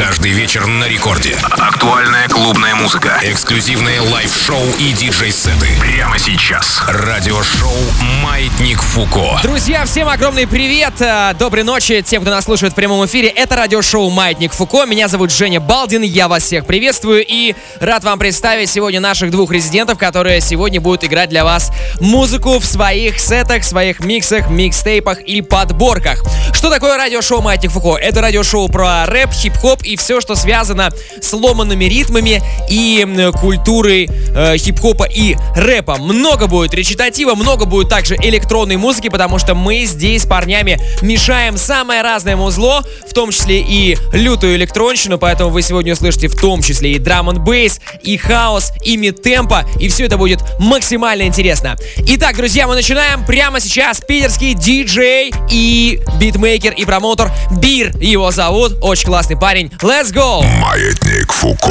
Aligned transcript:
Каждый 0.00 0.30
вечер 0.30 0.66
на 0.66 0.88
рекорде. 0.88 1.36
Актуальная 1.58 2.26
клубная 2.26 2.74
музыка. 2.74 3.20
Эксклюзивные 3.22 4.00
лайв-шоу 4.00 4.64
и 4.78 4.92
диджей-сеты. 4.94 5.68
Прямо 5.78 6.18
сейчас. 6.18 6.82
Радиошоу 6.88 7.76
«Маятник 8.22 8.80
Фуко». 8.80 9.38
Друзья, 9.42 9.84
всем 9.84 10.08
огромный 10.08 10.46
привет! 10.46 10.94
Э, 11.02 11.34
доброй 11.38 11.64
ночи 11.64 12.00
тем, 12.00 12.22
кто 12.22 12.30
нас 12.30 12.46
слушает 12.46 12.72
в 12.72 12.76
прямом 12.76 13.04
эфире. 13.04 13.28
Это 13.28 13.56
радиошоу 13.56 14.08
«Маятник 14.08 14.54
Фуко». 14.54 14.86
Меня 14.86 15.06
зовут 15.06 15.30
Женя 15.30 15.60
Балдин. 15.60 16.00
Я 16.00 16.28
вас 16.28 16.44
всех 16.44 16.64
приветствую 16.64 17.22
и 17.28 17.54
рад 17.78 18.02
вам 18.02 18.18
представить 18.18 18.70
сегодня 18.70 19.00
наших 19.00 19.30
двух 19.30 19.52
резидентов, 19.52 19.98
которые 19.98 20.40
сегодня 20.40 20.80
будут 20.80 21.04
играть 21.04 21.28
для 21.28 21.44
вас 21.44 21.70
музыку 22.00 22.58
в 22.58 22.64
своих 22.64 23.20
сетах, 23.20 23.64
своих 23.64 24.00
миксах, 24.00 24.48
микстейпах 24.48 25.20
и 25.20 25.42
подборках. 25.42 26.22
Что 26.54 26.70
такое 26.70 26.96
радиошоу 26.96 27.42
«Маятник 27.42 27.70
Фуко»? 27.70 27.96
Это 27.96 28.22
радиошоу 28.22 28.68
про 28.70 29.04
рэп, 29.04 29.30
хип-хоп 29.30 29.82
и 29.90 29.96
все, 29.96 30.20
что 30.20 30.34
связано 30.34 30.90
с 31.20 31.32
ломанными 31.32 31.84
ритмами 31.84 32.42
и 32.68 33.06
культурой 33.40 34.08
э, 34.34 34.56
хип-хопа 34.56 35.04
и 35.04 35.36
рэпа. 35.56 35.96
Много 35.96 36.46
будет 36.46 36.74
речитатива, 36.74 37.34
много 37.34 37.64
будет 37.64 37.88
также 37.88 38.16
электронной 38.16 38.76
музыки, 38.76 39.08
потому 39.08 39.38
что 39.38 39.54
мы 39.54 39.84
здесь 39.84 40.22
с 40.22 40.26
парнями 40.26 40.80
мешаем 41.02 41.56
самое 41.56 42.02
разное 42.02 42.36
музло, 42.36 42.82
в 43.08 43.12
том 43.12 43.30
числе 43.30 43.60
и 43.60 43.96
лютую 44.12 44.56
электронщину, 44.56 45.18
поэтому 45.18 45.50
вы 45.50 45.62
сегодня 45.62 45.92
услышите 45.92 46.28
в 46.28 46.36
том 46.40 46.62
числе 46.62 46.92
и 46.92 46.98
драм 46.98 47.28
н 47.28 47.42
бейс, 47.42 47.80
и 48.02 48.16
хаос, 48.16 48.72
и 48.84 48.96
мид-темпо, 48.96 49.64
и 49.78 49.88
все 49.88 50.06
это 50.06 50.16
будет 50.16 50.40
максимально 50.58 51.24
интересно. 51.24 51.76
Итак, 51.96 52.36
друзья, 52.36 52.66
мы 52.66 52.74
начинаем 52.74 53.24
прямо 53.24 53.60
сейчас. 53.60 54.00
Питерский 54.00 54.54
диджей 54.54 55.32
и 55.50 56.00
битмейкер 56.18 56.72
и 56.72 56.84
промоутер 56.84 57.30
Бир 57.50 57.96
его 57.98 58.30
зовут. 58.30 58.78
Очень 58.82 59.06
классный 59.06 59.36
парень. 59.36 59.69
Let's 59.78 60.12
go! 60.12 60.42
Маятник 60.60 61.32
Фуко. 61.32 61.68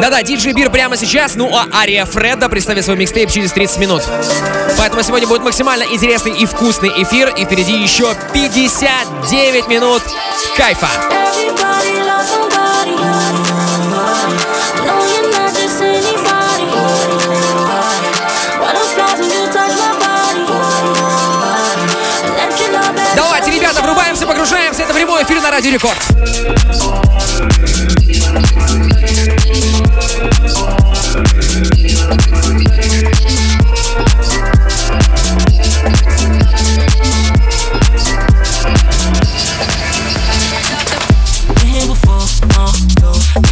Да-да, 0.00 0.22
диджей 0.22 0.52
Бир 0.52 0.70
прямо 0.70 0.96
сейчас, 0.96 1.36
ну 1.36 1.54
а 1.54 1.66
Ария 1.72 2.04
Фредда 2.06 2.48
представит 2.48 2.84
свой 2.84 2.96
микстейп 2.96 3.30
через 3.30 3.52
30 3.52 3.78
минут. 3.78 4.02
Поэтому 4.78 5.02
сегодня 5.02 5.28
будет 5.28 5.42
максимально 5.42 5.84
интересный 5.84 6.32
и 6.32 6.46
вкусный 6.46 6.90
эфир, 7.02 7.28
и 7.36 7.44
впереди 7.44 7.72
еще 7.80 8.14
59 8.32 9.68
минут 9.68 10.02
кайфа. 10.56 10.88
Everybody 11.36 12.00
loves 12.02 12.28
somebody. 12.28 13.65
Vinheta 24.86 24.92
vem 24.92 25.06
boa, 25.06 25.24
filho 25.24 25.42
na 25.42 25.50
Rádio 25.50 25.72
de 25.72 25.78
Cortes. 25.78 26.08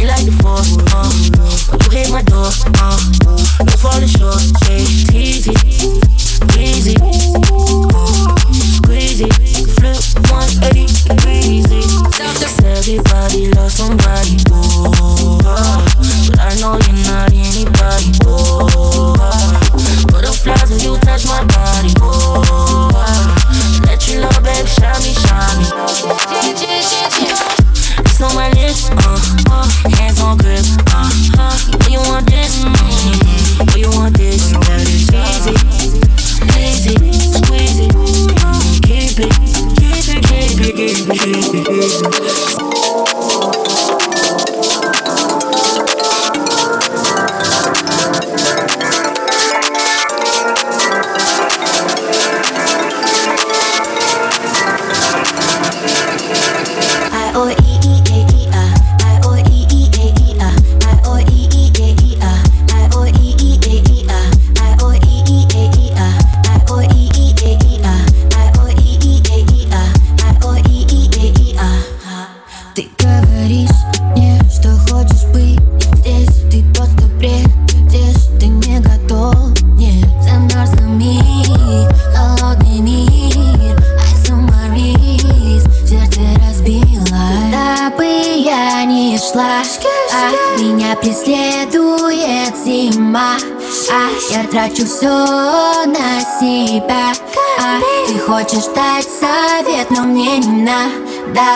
Like 0.05 0.94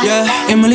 Yeah, 0.04 0.28
in 0.48 0.60
mijn 0.60 0.72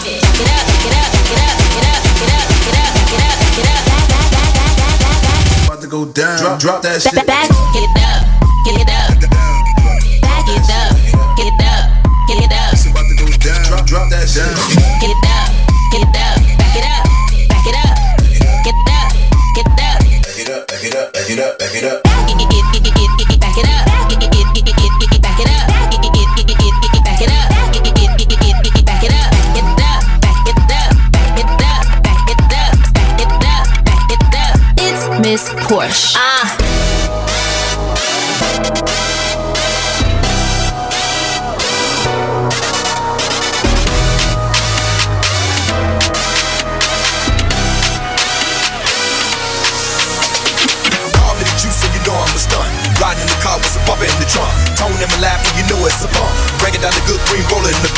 to 5.84 5.90
go 5.90 6.06
down. 6.06 6.38
Drop, 6.38 6.58
drop 6.60 6.82
that 6.82 7.02
shit. 7.02 7.12
back 7.26 7.48
get 7.76 7.92
up, 8.00 8.24
get 8.64 8.80
it 8.80 8.88
up, 8.88 9.20
back 10.24 10.48
it 10.48 10.70
up, 10.72 10.83
Drop, 13.74 13.86
drop 13.86 14.10
that 14.10 14.28
shit. 14.30 14.46
Get 15.02 15.10
it 15.10 15.18
up, 15.34 15.50
get 15.90 16.02
it 16.02 16.14
up, 16.14 16.38
back 16.62 16.78
it 16.78 16.86
up, 16.86 17.02
back 17.50 17.66
it 17.66 17.74
up, 17.74 17.90
get 18.62 18.70
it 18.70 18.94
up, 18.94 19.10
get 19.50 19.66
it 19.66 19.74
up, 19.74 20.68
back 20.70 20.84
it 20.84 20.94
up, 20.94 21.12
back 21.12 21.30
it 21.34 21.40
up, 21.42 21.58
back 21.58 21.74
it 21.74 21.84
up. 21.84 22.04
back 22.04 22.30
it 22.30 22.44
up, 22.46 22.53
down 56.84 56.92
the 56.92 57.04
good 57.08 57.22
green 57.32 57.40
roller 57.48 57.72
in 57.72 57.80
the 57.80 57.90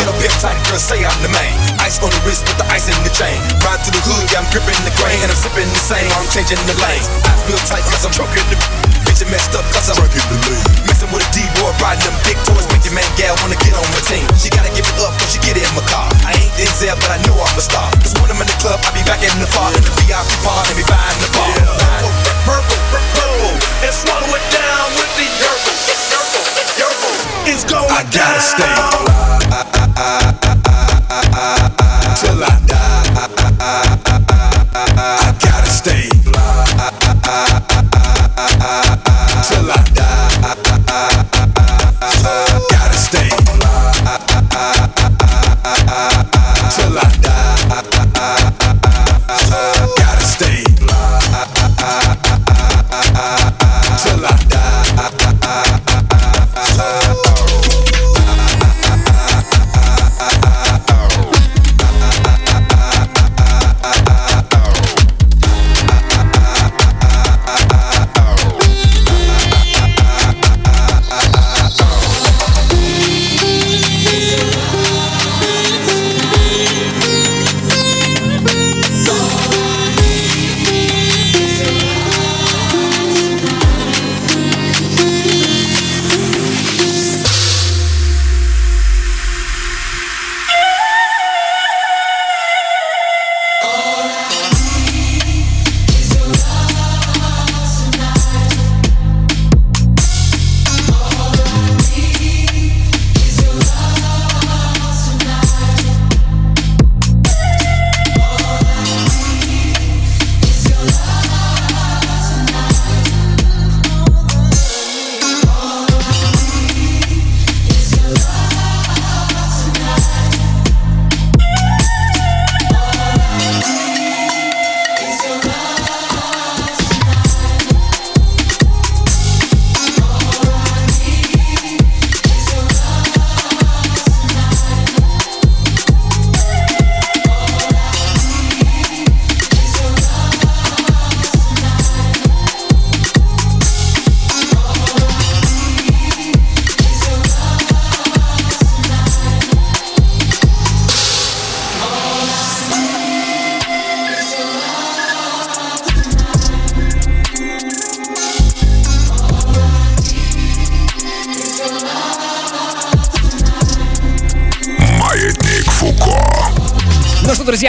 Get 0.00 0.08
up 0.08 0.16
here 0.16 0.32
tight, 0.40 0.56
girl, 0.64 0.80
say 0.80 0.96
I'm 1.04 1.12
the 1.20 1.28
man. 1.28 1.52
Ice 1.84 2.00
on 2.00 2.08
the 2.08 2.16
wrist 2.24 2.48
with 2.48 2.56
the 2.56 2.64
ice 2.72 2.88
in 2.88 2.96
the 3.04 3.12
chain. 3.12 3.36
Ride 3.60 3.84
to 3.84 3.92
the 3.92 4.00
hood, 4.00 4.24
yeah, 4.32 4.40
I'm 4.40 4.48
gripping 4.48 4.80
the 4.88 4.94
grain. 4.96 5.20
And 5.20 5.28
I'm 5.28 5.36
sipping 5.36 5.68
the 5.68 5.82
same, 5.84 6.08
I'm 6.16 6.24
changing 6.32 6.56
the 6.64 6.72
lane. 6.80 7.04
I 7.28 7.36
feel 7.44 7.60
tight 7.68 7.84
cause 7.84 8.00
I'm 8.08 8.14
choking 8.16 8.40
the 8.48 8.56
Bitch, 9.04 9.20
messed 9.28 9.52
up 9.52 9.66
cause 9.76 9.92
I'm 9.92 10.00
drinking 10.00 10.24
the 10.32 10.40
lean. 10.48 10.64
Messing 10.88 11.12
with 11.12 11.20
a 11.20 11.28
D-boy, 11.36 11.68
riding 11.84 12.00
them 12.00 12.16
big 12.24 12.40
toys. 12.48 12.64
Make 12.72 12.88
your 12.88 12.96
man 12.96 13.04
gal 13.20 13.36
wanna 13.44 13.60
get 13.60 13.76
on 13.76 13.84
my 13.92 14.00
team. 14.08 14.24
She 14.40 14.48
gotta 14.48 14.72
give 14.72 14.88
it 14.88 14.96
up 15.04 15.12
before 15.20 15.36
she 15.36 15.38
get 15.44 15.60
in 15.60 15.68
my 15.76 15.84
car. 15.92 16.08
I 16.24 16.32
ain't 16.32 16.54
Denzel, 16.56 16.96
but 16.96 17.12
I 17.12 17.20
know 17.28 17.36
I'm 17.36 17.52
a 17.52 17.60
star. 17.60 17.92
Cause 18.00 18.16
when 18.24 18.32
I'm 18.32 18.40
in 18.40 18.48
the 18.48 18.56
club, 18.56 18.80
I 18.88 18.96
be 18.96 19.04
back 19.04 19.20
in 19.20 19.36
the 19.36 19.50
far. 19.52 19.68
In 19.76 19.84
the 19.84 19.92
VIP 20.00 20.32
bar, 20.40 20.64
and 20.64 20.76
be 20.80 20.84
buying 20.88 21.20
the 21.20 21.28
bar. 21.36 21.52
Purple, 22.48 22.80
purple, 22.88 23.52
and 23.84 23.92
swallow 23.92 24.32
it 24.32 24.39
state. 28.40 28.89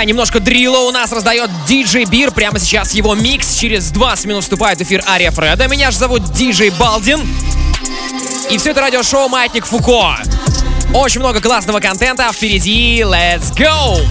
Друзья, 0.01 0.05
немножко 0.05 0.39
дрила 0.39 0.79
у 0.79 0.91
нас 0.91 1.11
раздает 1.11 1.49
диджей 1.67 2.05
Бир. 2.05 2.31
Прямо 2.31 2.57
сейчас 2.59 2.93
его 2.93 3.13
микс. 3.13 3.53
Через 3.53 3.91
20 3.91 4.25
минут 4.25 4.43
вступает 4.43 4.79
в 4.79 4.81
эфир 4.81 5.03
Ария 5.07 5.31
Фреда. 5.31 5.67
Меня 5.67 5.91
же 5.91 5.97
зовут 5.97 6.31
диджей 6.33 6.71
Балдин. 6.71 7.21
И 8.49 8.57
все 8.57 8.71
это 8.71 8.81
радиошоу 8.81 9.29
Маятник 9.29 9.65
Фуко. 9.65 10.17
Очень 10.93 11.19
много 11.19 11.39
классного 11.39 11.79
контента 11.79 12.31
впереди. 12.31 13.01
Let's 13.01 13.53
go! 13.55 14.01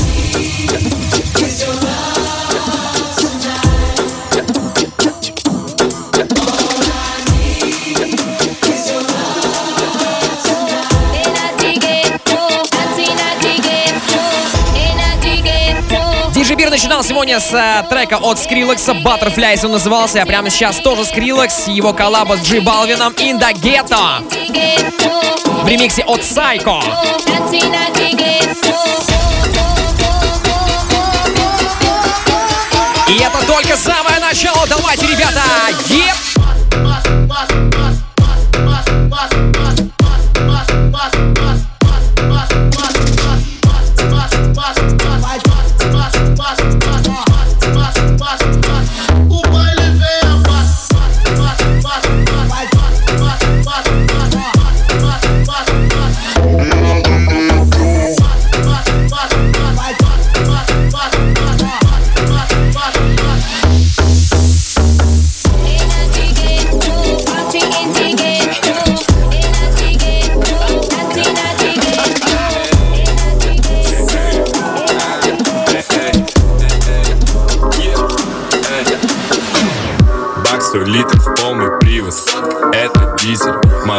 Начинал 16.80 17.04
сегодня 17.04 17.38
с 17.40 17.52
э, 17.52 17.84
трека 17.90 18.16
от 18.16 18.38
Скриллекса 18.38 18.92
Butterflies 18.92 19.66
он 19.66 19.72
назывался, 19.72 20.22
а 20.22 20.25
прямо 20.25 20.49
сейчас 20.49 20.78
тоже 20.78 21.04
Скриллекс, 21.04 21.68
его 21.68 21.92
коллаба 21.92 22.38
с 22.38 22.40
Джи 22.40 22.60
Балвином 22.60 23.12
In 23.18 23.38
The 23.38 23.52
Ghetto 23.52 24.25
в 25.62 25.68
ремиксе 25.68 26.04
от 26.04 26.20
Psycho. 26.20 26.82
И 33.08 33.18
это 33.18 33.46
только 33.46 33.76
самое 33.76 34.18
начало. 34.18 34.66
Давайте, 34.66 35.06
ребята! 35.06 35.42
Еп! 35.90 36.29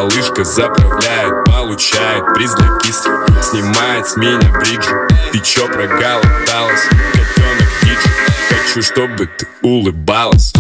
Малышка 0.01 0.43
заправляет, 0.43 1.46
получает 1.46 2.25
приз 2.34 2.55
для 2.55 2.75
кисти. 2.79 3.08
Снимает 3.43 4.08
с 4.08 4.15
меня 4.15 4.51
бриджи. 4.60 5.08
Ты 5.31 5.39
чё 5.41 5.67
проголодалась? 5.67 6.89
Котенок 7.13 7.70
диджи 7.84 8.10
Хочу, 8.50 8.81
чтобы 8.81 9.27
ты 9.27 9.48
улыбалась. 9.62 10.53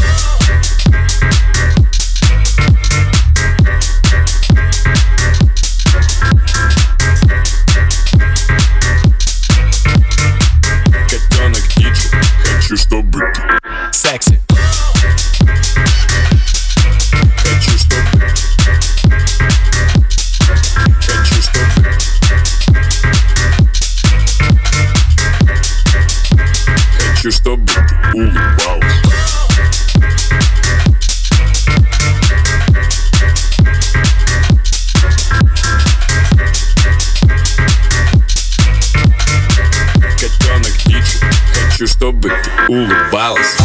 O 42.73 42.87
Balas. 43.11 43.60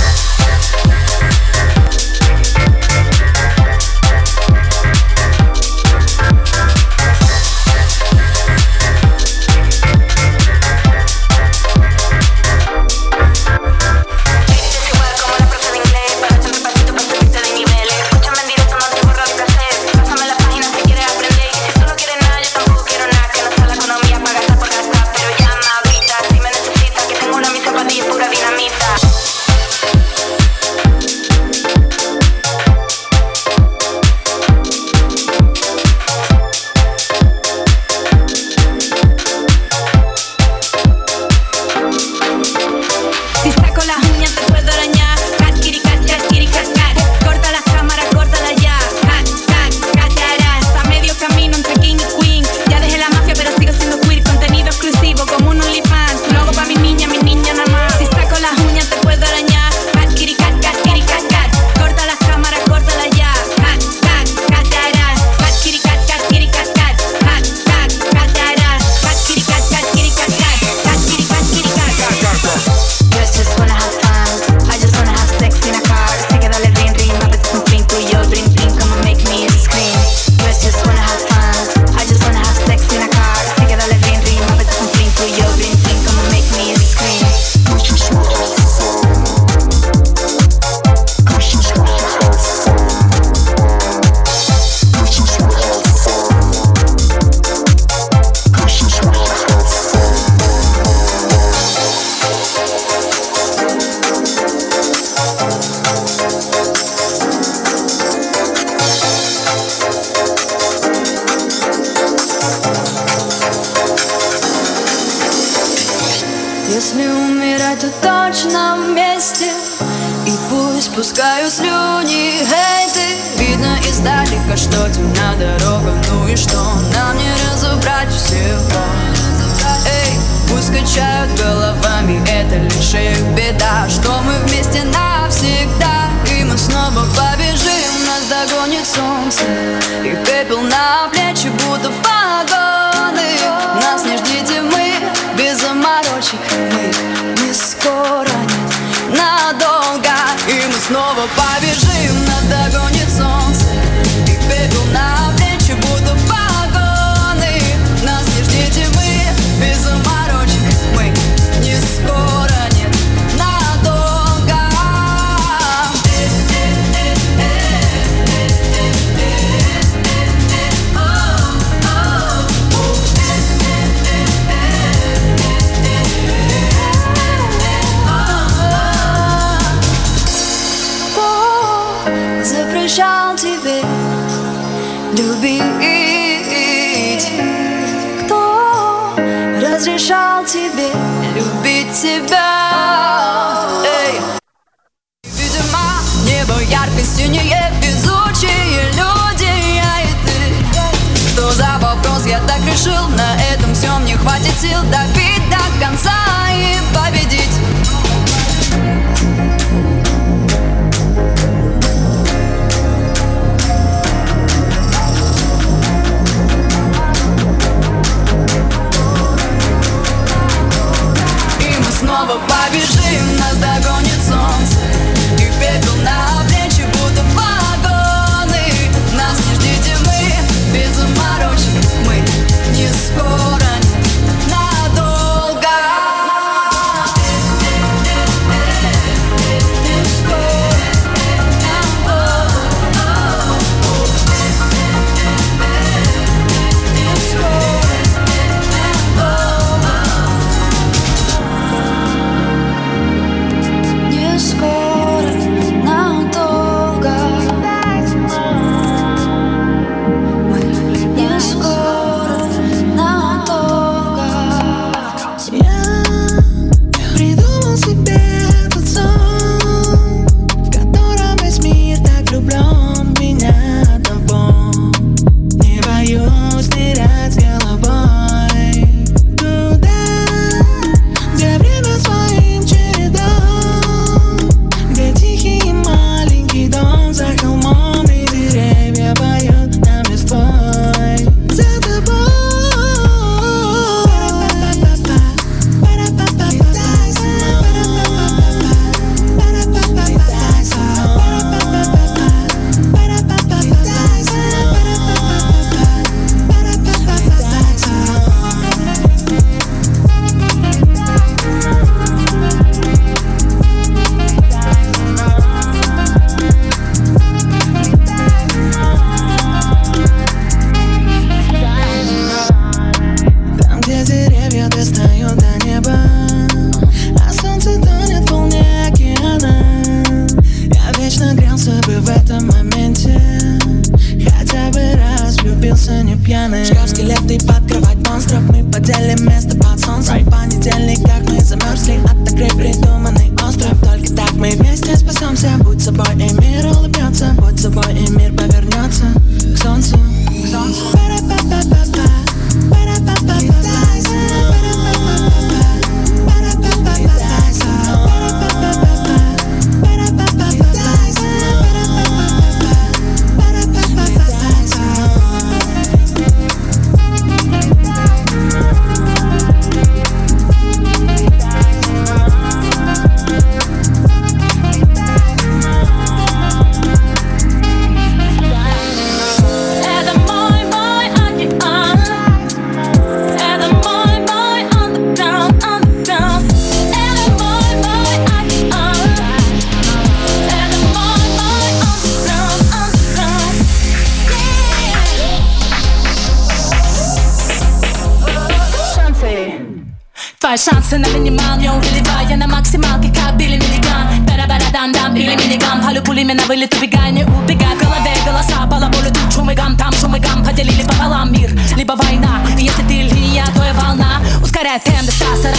Вылет, 406.47 406.75
убегай, 406.75 407.11
не 407.13 407.25
убегай 407.25 407.75
В 407.75 407.81
голове. 407.81 408.15
Голоса, 408.25 408.67
балаболы, 408.67 409.11
тут 409.11 409.51
и 409.51 409.55
гам 409.55 409.77
Там 409.77 409.93
шум 409.93 410.13
гам, 410.19 410.45
поделили 410.45 410.83
пополам 410.83 411.33
мир. 411.33 411.51
Либо 411.77 411.93
война, 411.93 412.41
и 412.59 412.65
если 412.65 412.83
ты 412.83 413.03
линия, 413.03 413.45
то 413.55 413.65
и 413.65 413.73
волна. 413.73 414.21
Ускоряй 414.43 414.81
темп 414.81 415.07
до 415.07 415.13
140 415.13 415.57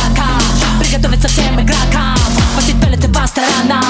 Приготовиться 0.80 1.28
всем 1.28 1.60
игрокам. 1.60 2.18
Хватит 2.54 2.82
пелеты 2.82 3.08
по 3.10 3.28
сторонам 3.28 3.84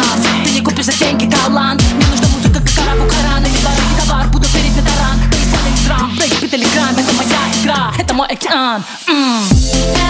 Ты 0.43 0.51
не 0.51 0.61
купишь 0.61 0.85
за 0.85 0.93
деньги 0.93 1.29
талант. 1.29 1.83
Мне 1.93 2.05
нужна 2.07 2.27
музыка, 2.29 2.59
как 2.61 2.85
арабу 2.85 3.09
Коран 3.09 3.43
Или 3.45 3.57
барыги 3.63 4.01
товар, 4.03 4.27
буду 4.27 4.47
перед 4.49 4.75
на 4.75 4.81
таран. 4.81 5.19
Перестали 5.31 5.85
драм, 5.85 6.11
плей, 6.17 6.29
бит 6.41 6.53
или 6.53 6.65
грамм 6.73 6.95
Это 6.97 7.13
моя 7.13 7.61
игра, 7.61 7.91
это 7.97 8.13
мой 8.13 8.27
океан. 8.27 8.83
М. 9.07 10.06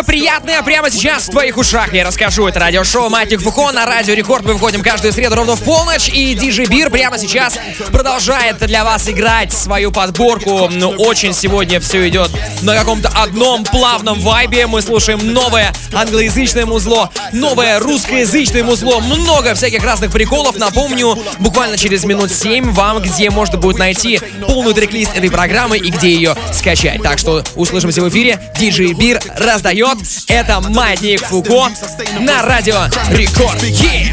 такое 0.00 0.04
приятное 0.04 0.62
прямо 0.62 0.90
сейчас 0.90 1.28
в 1.28 1.30
твоих 1.30 1.56
ушах? 1.56 1.92
Я 1.92 2.04
расскажу. 2.04 2.46
Это 2.46 2.60
радиошоу 2.60 3.08
Матик 3.08 3.40
Фуко 3.40 3.70
на 3.72 3.86
Радио 3.86 4.14
Рекорд. 4.14 4.44
Мы 4.44 4.54
выходим 4.54 4.82
каждую 4.82 5.12
среду 5.12 5.36
ровно 5.36 5.56
в 5.56 5.62
полночь. 5.62 6.08
И 6.08 6.34
Диджей 6.34 6.66
Бир 6.66 6.90
прямо 6.90 7.18
сейчас 7.18 7.58
продолжает 7.92 8.58
для 8.58 8.84
вас 8.84 9.08
играть 9.08 9.52
свою 9.52 9.90
подборку. 9.90 10.68
Ну, 10.70 10.90
очень 10.90 11.32
сегодня 11.34 11.80
все 11.80 12.08
идет 12.08 12.30
на 12.62 12.74
каком-то 12.74 13.08
одном 13.08 13.64
плавном 13.64 14.20
вайбе. 14.20 14.66
Мы 14.66 14.82
слушаем 14.82 15.32
новое 15.32 15.72
англоязычное 15.92 16.66
музло, 16.66 17.10
новое 17.32 17.78
русскоязычное 17.78 18.64
музло. 18.64 19.00
Много 19.00 19.54
всяких 19.54 19.84
разных 19.84 20.12
приколов. 20.12 20.56
Напомню, 20.56 21.18
буквально 21.38 21.76
через 21.76 22.04
минут 22.04 22.30
7 22.30 22.70
вам, 22.72 23.00
где 23.00 23.30
можно 23.30 23.58
будет 23.58 23.78
найти 23.78 24.20
полный 24.46 24.72
трек-лист 24.72 25.16
этой 25.16 25.30
программы 25.30 25.78
и 25.78 25.90
где 25.90 26.14
ее 26.14 26.36
скачать. 26.52 27.02
Так 27.02 27.18
что 27.18 27.42
услышимся 27.54 28.02
в 28.02 28.08
эфире. 28.08 28.40
Диджей 28.58 28.92
Бир 28.92 29.20
раздает. 29.36 29.89
Это 29.89 30.61
Маятник 30.61 31.25
Фуко 31.25 31.71
на 32.19 32.43
радио 32.43 32.85
Рекорд. 33.09 33.63
Yeah! 33.63 34.11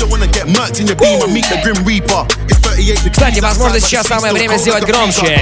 Кстати, 3.12 3.40
возможно, 3.40 3.78
сейчас 3.78 4.06
самое 4.06 4.32
время 4.32 4.56
сделать 4.56 4.84
громче. 4.84 5.38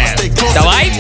Давай. 0.53 0.91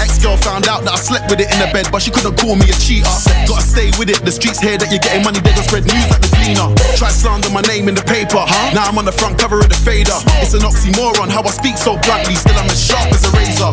Ex-girl 0.00 0.36
found 0.36 0.68
out 0.68 0.84
that 0.84 0.92
I 0.92 0.98
slept 0.98 1.30
with 1.30 1.40
it 1.40 1.50
in 1.50 1.58
the 1.58 1.68
bed, 1.72 1.88
but 1.90 2.02
she 2.02 2.10
couldn't 2.10 2.36
call 2.36 2.54
me 2.54 2.68
a 2.68 2.74
cheater. 2.74 3.08
Gotta 3.48 3.62
stay 3.62 3.90
with 3.98 4.10
it. 4.10 4.20
The 4.24 4.30
streets 4.30 4.60
hear 4.60 4.76
that 4.76 4.90
you're 4.90 5.00
getting 5.00 5.24
money, 5.24 5.40
they 5.40 5.52
gon' 5.52 5.64
spread 5.64 5.84
news 5.86 6.08
like 6.10 6.20
the 6.20 6.28
cleaner. 6.36 6.68
Try 6.96 7.10
slander 7.10 7.48
my 7.50 7.62
name 7.62 7.88
in 7.88 7.94
the 7.94 8.04
paper. 8.04 8.44
Now 8.74 8.84
I'm 8.84 8.98
on 8.98 9.04
the 9.04 9.12
front 9.12 9.38
cover 9.38 9.58
of 9.60 9.68
the 9.68 9.74
fader. 9.74 10.16
It's 10.44 10.52
an 10.52 10.60
oxymoron 10.60 11.30
how 11.30 11.42
I 11.42 11.50
speak 11.50 11.76
so 11.76 11.96
bluntly, 12.04 12.34
still 12.34 12.56
I'm 12.56 12.68
as 12.68 12.80
sharp 12.80 13.08
as 13.12 13.24
a 13.24 13.30
razor. 13.32 13.72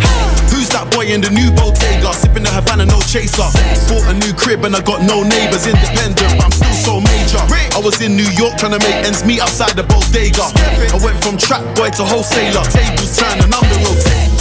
Who's 0.52 0.70
that 0.70 0.88
boy 0.92 1.08
in 1.08 1.22
the 1.22 1.30
new 1.30 1.52
Bottega? 1.52 2.14
Sipping 2.14 2.44
the 2.44 2.52
Havana, 2.52 2.86
no 2.86 3.00
chaser. 3.02 3.48
Bought 3.92 4.08
a 4.08 4.14
new 4.14 4.34
crib 4.34 4.64
and 4.64 4.76
I 4.76 4.82
got 4.82 5.01
no 5.07 5.23
neighbors. 5.23 5.67
Independent, 5.67 6.37
but 6.39 6.45
I'm 6.45 6.53
still 6.53 6.73
so 6.73 7.01
major. 7.01 7.39
I 7.75 7.81
was 7.83 8.01
in 8.01 8.17
New 8.17 8.31
York 8.37 8.59
trying 8.59 8.73
to 8.73 8.79
make 8.79 9.05
ends 9.07 9.25
meet 9.25 9.41
outside 9.41 9.77
the 9.77 9.83
bodega. 9.83 10.47
I 10.93 10.99
went 11.03 11.23
from 11.23 11.37
trap 11.37 11.65
boy 11.77 11.91
to 11.91 12.05
wholesaler. 12.05 12.63
Tables 12.71 13.17
turn 13.17 13.41
and 13.43 13.55
I'm 13.55 13.67
the 13.69 13.79
rotate. 13.85 14.33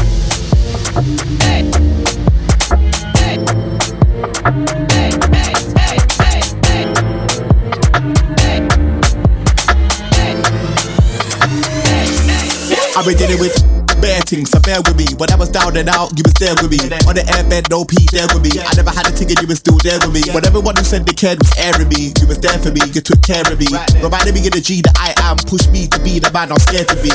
I've 12.93 13.05
been 13.05 13.17
dealing 13.17 13.39
with 13.39 13.70
bare 14.01 14.19
things, 14.25 14.49
so 14.49 14.59
bear 14.59 14.81
with 14.81 14.97
me. 14.97 15.05
When 15.15 15.29
I 15.31 15.37
was 15.37 15.47
down 15.47 15.77
and 15.77 15.87
out, 15.87 16.17
you 16.17 16.25
was 16.25 16.33
there 16.41 16.57
with 16.59 16.73
me. 16.73 16.81
On 17.05 17.13
the 17.13 17.23
airbed, 17.29 17.69
no 17.69 17.85
P, 17.85 17.95
there 18.11 18.27
with 18.33 18.41
me. 18.41 18.57
I 18.59 18.73
never 18.73 18.89
had 18.89 19.07
a 19.07 19.13
ticket, 19.13 19.39
you 19.39 19.47
was 19.47 19.61
still 19.61 19.77
there 19.85 20.01
with 20.01 20.11
me. 20.11 20.25
When 20.33 20.43
everyone 20.43 20.75
who 20.75 20.83
said 20.83 21.05
they 21.05 21.13
cared 21.13 21.37
was 21.37 21.53
airing 21.55 21.87
me, 21.93 22.11
you 22.17 22.25
was 22.25 22.41
there 22.41 22.57
for 22.57 22.73
me, 22.73 22.81
you 22.91 22.99
took 22.99 23.21
care 23.21 23.45
of 23.45 23.55
me. 23.61 23.69
Reminded 24.01 24.33
me 24.33 24.41
of 24.49 24.57
the 24.57 24.59
G 24.59 24.81
that 24.81 24.97
I 24.97 25.13
am, 25.29 25.37
pushed 25.37 25.69
me 25.69 25.85
to 25.87 26.01
be 26.01 26.17
the 26.17 26.33
man 26.33 26.51
I'm 26.51 26.59
scared 26.59 26.89
to 26.89 26.97
be. 26.99 27.13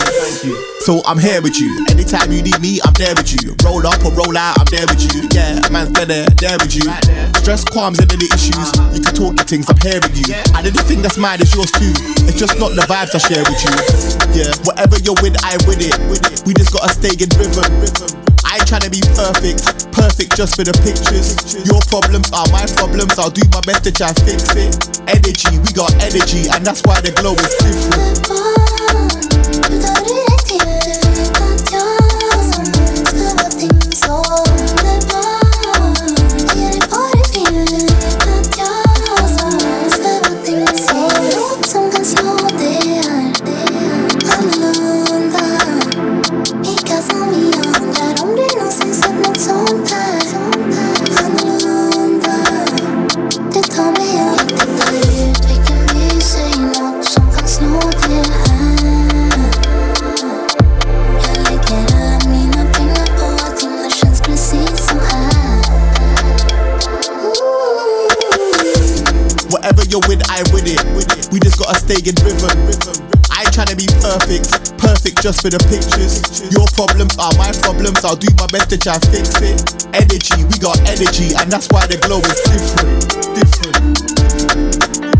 So 0.86 1.02
I'm 1.02 1.18
here 1.18 1.42
with 1.42 1.58
you. 1.58 1.68
Anytime 1.90 2.30
you 2.30 2.46
need 2.46 2.62
me, 2.62 2.78
I'm 2.86 2.94
there 2.94 3.12
with 3.18 3.34
you. 3.34 3.58
Roll 3.66 3.82
up 3.82 3.98
or 4.06 4.14
roll 4.14 4.38
out, 4.38 4.54
I'm 4.62 4.70
there 4.70 4.86
with 4.86 5.02
you. 5.02 5.26
Yeah, 5.34 5.58
man's 5.74 5.90
been 5.90 6.06
there, 6.06 6.30
there 6.38 6.56
with 6.62 6.78
you. 6.78 6.86
Stress, 7.42 7.66
qualms, 7.66 7.98
and 7.98 8.06
any 8.14 8.30
issues. 8.30 8.70
You 8.94 9.02
can 9.02 9.10
talk 9.10 9.34
the 9.34 9.42
things, 9.42 9.66
I'm 9.66 9.80
here 9.82 9.98
with 9.98 10.14
you. 10.14 10.30
And 10.54 10.62
anything 10.62 11.02
that's 11.02 11.18
mine 11.18 11.42
is 11.42 11.50
yours 11.50 11.74
too. 11.74 11.90
It's 12.30 12.38
just 12.38 12.62
not 12.62 12.78
the 12.78 12.86
vibes 12.86 13.10
I 13.10 13.20
share 13.20 13.42
with 13.42 13.58
you. 13.58 13.74
Yeah, 14.38 14.54
whatever 14.62 14.94
you're 15.02 15.18
with, 15.18 15.34
I 15.42 15.58
win 15.66 15.82
it. 15.82 15.96
We 16.46 16.54
just 16.54 16.75
gotta 16.78 16.92
stay 16.92 17.14
in 17.16 17.30
rhythm. 17.40 17.64
I 18.44 18.56
ain't 18.56 18.68
trying 18.68 18.82
to 18.82 18.90
be 18.90 19.00
perfect, 19.16 19.92
perfect 19.92 20.36
just 20.36 20.56
for 20.56 20.64
the 20.64 20.72
pictures. 20.84 21.56
Your 21.66 21.80
problems 21.88 22.30
are 22.32 22.46
my 22.52 22.66
problems. 22.76 23.18
I'll 23.18 23.30
do 23.30 23.42
my 23.52 23.60
best 23.62 23.84
to 23.84 23.92
try 23.92 24.12
fix 24.12 24.54
it. 24.54 25.00
Energy, 25.08 25.58
we 25.58 25.72
got 25.72 25.92
energy, 26.02 26.48
and 26.50 26.64
that's 26.64 26.82
why 26.84 27.00
the 27.00 27.12
glow 27.12 27.34
is 27.34 27.54
different. 27.64 28.75
Stay 71.86 72.02
in 72.02 72.18
rhythm. 72.26 72.50
I 73.30 73.46
ain't 73.46 73.54
trying 73.54 73.70
to 73.70 73.76
be 73.76 73.86
perfect, 74.02 74.50
perfect 74.78 75.22
just 75.22 75.40
for 75.40 75.50
the 75.50 75.62
pictures. 75.70 76.42
Your 76.50 76.66
problems 76.74 77.16
are 77.18 77.32
my 77.38 77.52
problems, 77.62 78.04
I'll 78.04 78.16
do 78.16 78.26
my 78.38 78.46
best 78.48 78.70
to 78.70 78.78
try 78.78 78.94
and 78.94 79.06
fix 79.06 79.30
it. 79.38 79.86
Energy, 79.94 80.42
we 80.50 80.58
got 80.58 80.78
energy, 80.82 81.34
and 81.38 81.50
that's 81.50 81.68
why 81.70 81.86
the 81.86 81.96
glow 82.02 82.18
is 82.26 82.42
different. 82.50 83.06
Different. 83.38 85.15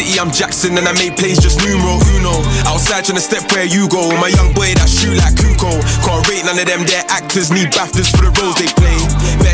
City, 0.00 0.18
I'm 0.18 0.30
Jackson, 0.30 0.76
and 0.78 0.86
I 0.88 0.92
made 0.92 1.16
plays 1.16 1.38
just 1.40 1.60
numero 1.60 2.00
uno. 2.16 2.32
Outside 2.64 3.04
trying 3.04 3.20
to 3.20 3.24
step 3.24 3.44
where 3.52 3.64
you 3.64 3.88
go. 3.88 4.08
My 4.16 4.28
young 4.28 4.52
boy 4.52 4.72
that 4.80 4.88
shoot 4.88 5.16
like 5.16 5.34
Kuko. 5.36 5.70
Can't 6.04 6.24
rate 6.28 6.44
none 6.44 6.58
of 6.58 6.66
them, 6.66 6.82
they're 6.88 7.04
actors, 7.10 7.50
need 7.50 7.70
BAFTAs 7.74 8.10
for 8.14 8.24
the 8.24 8.32
roles 8.40 8.56
they 8.56 8.70
play. 8.78 8.98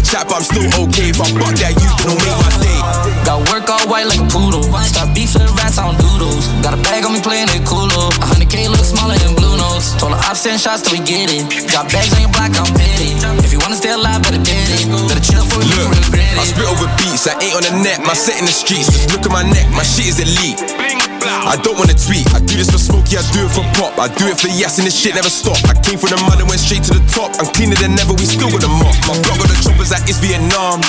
Chat, 0.06 0.30
but 0.30 0.38
I'm 0.38 0.46
still 0.46 0.70
okay. 0.86 1.10
If 1.10 1.18
I 1.18 1.26
fuck 1.34 1.50
that 1.58 1.74
you, 1.82 1.90
don't 2.06 2.14
make 2.22 2.38
my 2.38 2.50
day. 2.62 2.78
Got 3.26 3.42
work 3.50 3.66
all 3.66 3.82
white 3.90 4.06
like 4.06 4.22
a 4.22 4.28
poodle. 4.30 4.62
Stop 4.86 5.10
beef 5.18 5.34
for 5.34 5.42
the 5.42 5.50
rats 5.58 5.82
on 5.82 5.98
doodles. 5.98 6.46
Got 6.62 6.78
a 6.78 6.80
bag 6.86 7.02
on 7.02 7.10
me 7.10 7.18
playing 7.18 7.50
it 7.50 7.66
coolo. 7.66 8.14
A 8.14 8.26
hundred 8.30 8.46
K 8.46 8.70
look 8.70 8.86
smaller 8.86 9.18
than 9.18 9.34
blue 9.34 9.58
notes. 9.58 9.98
Told 9.98 10.14
her 10.14 10.34
send 10.38 10.62
shots 10.62 10.86
till 10.86 10.94
we 10.94 11.02
get 11.02 11.26
it. 11.34 11.42
Got 11.74 11.90
bags 11.90 12.14
on 12.14 12.22
your 12.22 12.30
block, 12.30 12.54
I'm 12.54 12.70
petty. 12.70 13.18
If 13.42 13.50
you 13.50 13.58
wanna 13.58 13.74
stay 13.74 13.98
alive, 13.98 14.22
better 14.22 14.38
get 14.46 14.62
it. 14.78 14.86
Better 15.10 15.26
chill 15.26 15.42
for 15.42 15.58
you 15.58 15.74
Look, 15.74 16.14
I 16.38 16.46
spit 16.46 16.70
over 16.70 16.86
beats, 17.02 17.26
I 17.26 17.34
ain't 17.42 17.58
on 17.58 17.66
the 17.66 17.74
net. 17.82 17.98
My 18.06 18.14
set 18.14 18.38
in 18.38 18.46
the 18.46 18.54
streets, 18.54 18.86
just 18.86 19.10
look 19.10 19.26
at 19.26 19.34
my 19.34 19.42
neck, 19.42 19.66
my 19.74 19.82
shit 19.82 20.06
is 20.06 20.22
elite. 20.22 20.85
I 21.28 21.56
don't 21.60 21.78
wanna 21.78 21.94
tweet, 21.94 22.26
I 22.34 22.40
do 22.40 22.54
this 22.56 22.70
for 22.70 22.78
Smokey, 22.78 23.18
I 23.18 23.24
do 23.34 23.46
it 23.46 23.52
for 23.52 23.66
Pop. 23.74 23.98
I 23.98 24.08
do 24.14 24.30
it 24.30 24.38
for 24.38 24.48
Yas 24.48 24.78
and 24.78 24.86
this 24.86 24.94
shit 24.94 25.14
never 25.14 25.30
stop. 25.30 25.58
I 25.66 25.74
came 25.74 25.98
from 25.98 26.14
the 26.14 26.20
mud 26.24 26.38
and 26.38 26.48
went 26.48 26.62
straight 26.62 26.84
to 26.86 26.94
the 26.94 27.04
top. 27.10 27.34
I'm 27.42 27.50
cleaner 27.52 27.76
than 27.76 27.98
ever, 27.98 28.14
we 28.14 28.26
still 28.28 28.48
got 28.48 28.62
the 28.62 28.70
mop. 28.70 28.94
My 29.08 29.16
block 29.24 29.38
got 29.42 29.50
the 29.50 29.58
choppers 29.58 29.90
like 29.90 30.06
it's 30.06 30.22
Vietnam. 30.22 30.80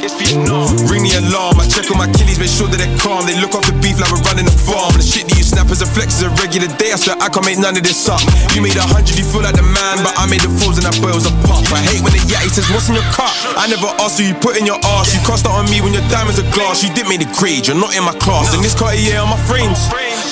Ring 0.88 1.04
the 1.04 1.20
alarm, 1.24 1.58
I 1.60 1.66
check 1.68 1.90
on 1.90 1.98
my 1.98 2.10
killies, 2.14 2.38
make 2.38 2.52
sure 2.52 2.70
that 2.70 2.78
they're 2.78 2.98
calm. 3.02 3.26
They 3.26 3.36
look 3.40 3.58
off 3.58 3.66
the 3.66 3.76
beef 3.82 3.98
like 3.98 4.12
we're 4.14 4.24
running 4.28 4.46
the 4.46 4.54
farm. 4.54 4.94
The 4.94 5.06
shit 5.06 5.26
that 5.28 5.38
you 5.38 5.46
snap 5.46 5.72
as 5.74 5.82
a 5.82 5.90
flex 5.90 6.22
is 6.22 6.28
a 6.28 6.32
regular 6.38 6.70
day. 6.78 6.94
I 6.94 6.98
swear 7.00 7.18
I 7.18 7.28
can't 7.28 7.46
make 7.46 7.58
none 7.58 7.76
of 7.76 7.84
this 7.84 8.08
up. 8.08 8.22
You 8.54 8.62
made 8.62 8.78
a 8.78 8.86
hundred, 8.86 9.18
you 9.18 9.26
feel 9.26 9.44
like 9.44 9.58
the 9.58 9.66
man, 9.66 10.04
but 10.06 10.14
I 10.20 10.28
made 10.28 10.44
the 10.44 10.52
fools 10.62 10.78
and 10.78 10.86
that 10.86 10.96
boy 11.02 11.16
was 11.16 11.26
a 11.26 11.34
pop. 11.48 11.64
I 11.74 11.82
hate 11.82 12.04
when 12.04 12.14
the 12.14 12.24
yatty 12.30 12.52
says, 12.54 12.68
What's 12.72 12.88
in 12.92 12.96
your 12.96 13.08
cup? 13.16 13.34
I 13.56 13.68
never 13.68 13.88
asked 14.04 14.20
who 14.20 14.28
you 14.28 14.36
put 14.38 14.60
in 14.60 14.68
your 14.68 14.80
ass. 14.98 15.16
You 15.16 15.22
crossed 15.24 15.48
out 15.48 15.56
on 15.58 15.68
me 15.72 15.80
when 15.82 15.96
your 15.96 16.06
diamonds 16.12 16.38
are 16.40 16.50
glass. 16.54 16.84
You 16.84 16.92
didn't 16.94 17.10
make 17.10 17.24
the 17.24 17.32
grade, 17.40 17.68
you're 17.68 17.80
not 17.80 17.96
in 17.96 18.04
my 18.04 18.16
class. 18.20 18.54
And 18.54 18.64
this 18.64 18.76
Cartier 18.76 19.20
on 19.20 19.32
my 19.32 19.40
frames. 19.48 19.80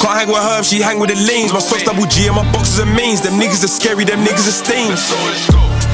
Can't 0.02 0.18
hang 0.18 0.28
with 0.28 0.44
her, 0.44 0.64
she 0.64 0.82
hang 0.82 1.00
with 1.00 1.10
the 1.10 1.20
lanes. 1.28 1.54
My 1.54 1.60
socks 1.60 1.84
double 1.84 2.06
G 2.06 2.28
and 2.28 2.36
my 2.36 2.46
boxes 2.52 2.80
are 2.80 2.86
means. 2.86 3.22
Them 3.22 3.40
niggas 3.40 3.64
are 3.64 3.72
scary, 3.72 4.06
them 4.06 4.24
niggas 4.24 4.48
are 4.48 4.60
stains. 4.64 5.02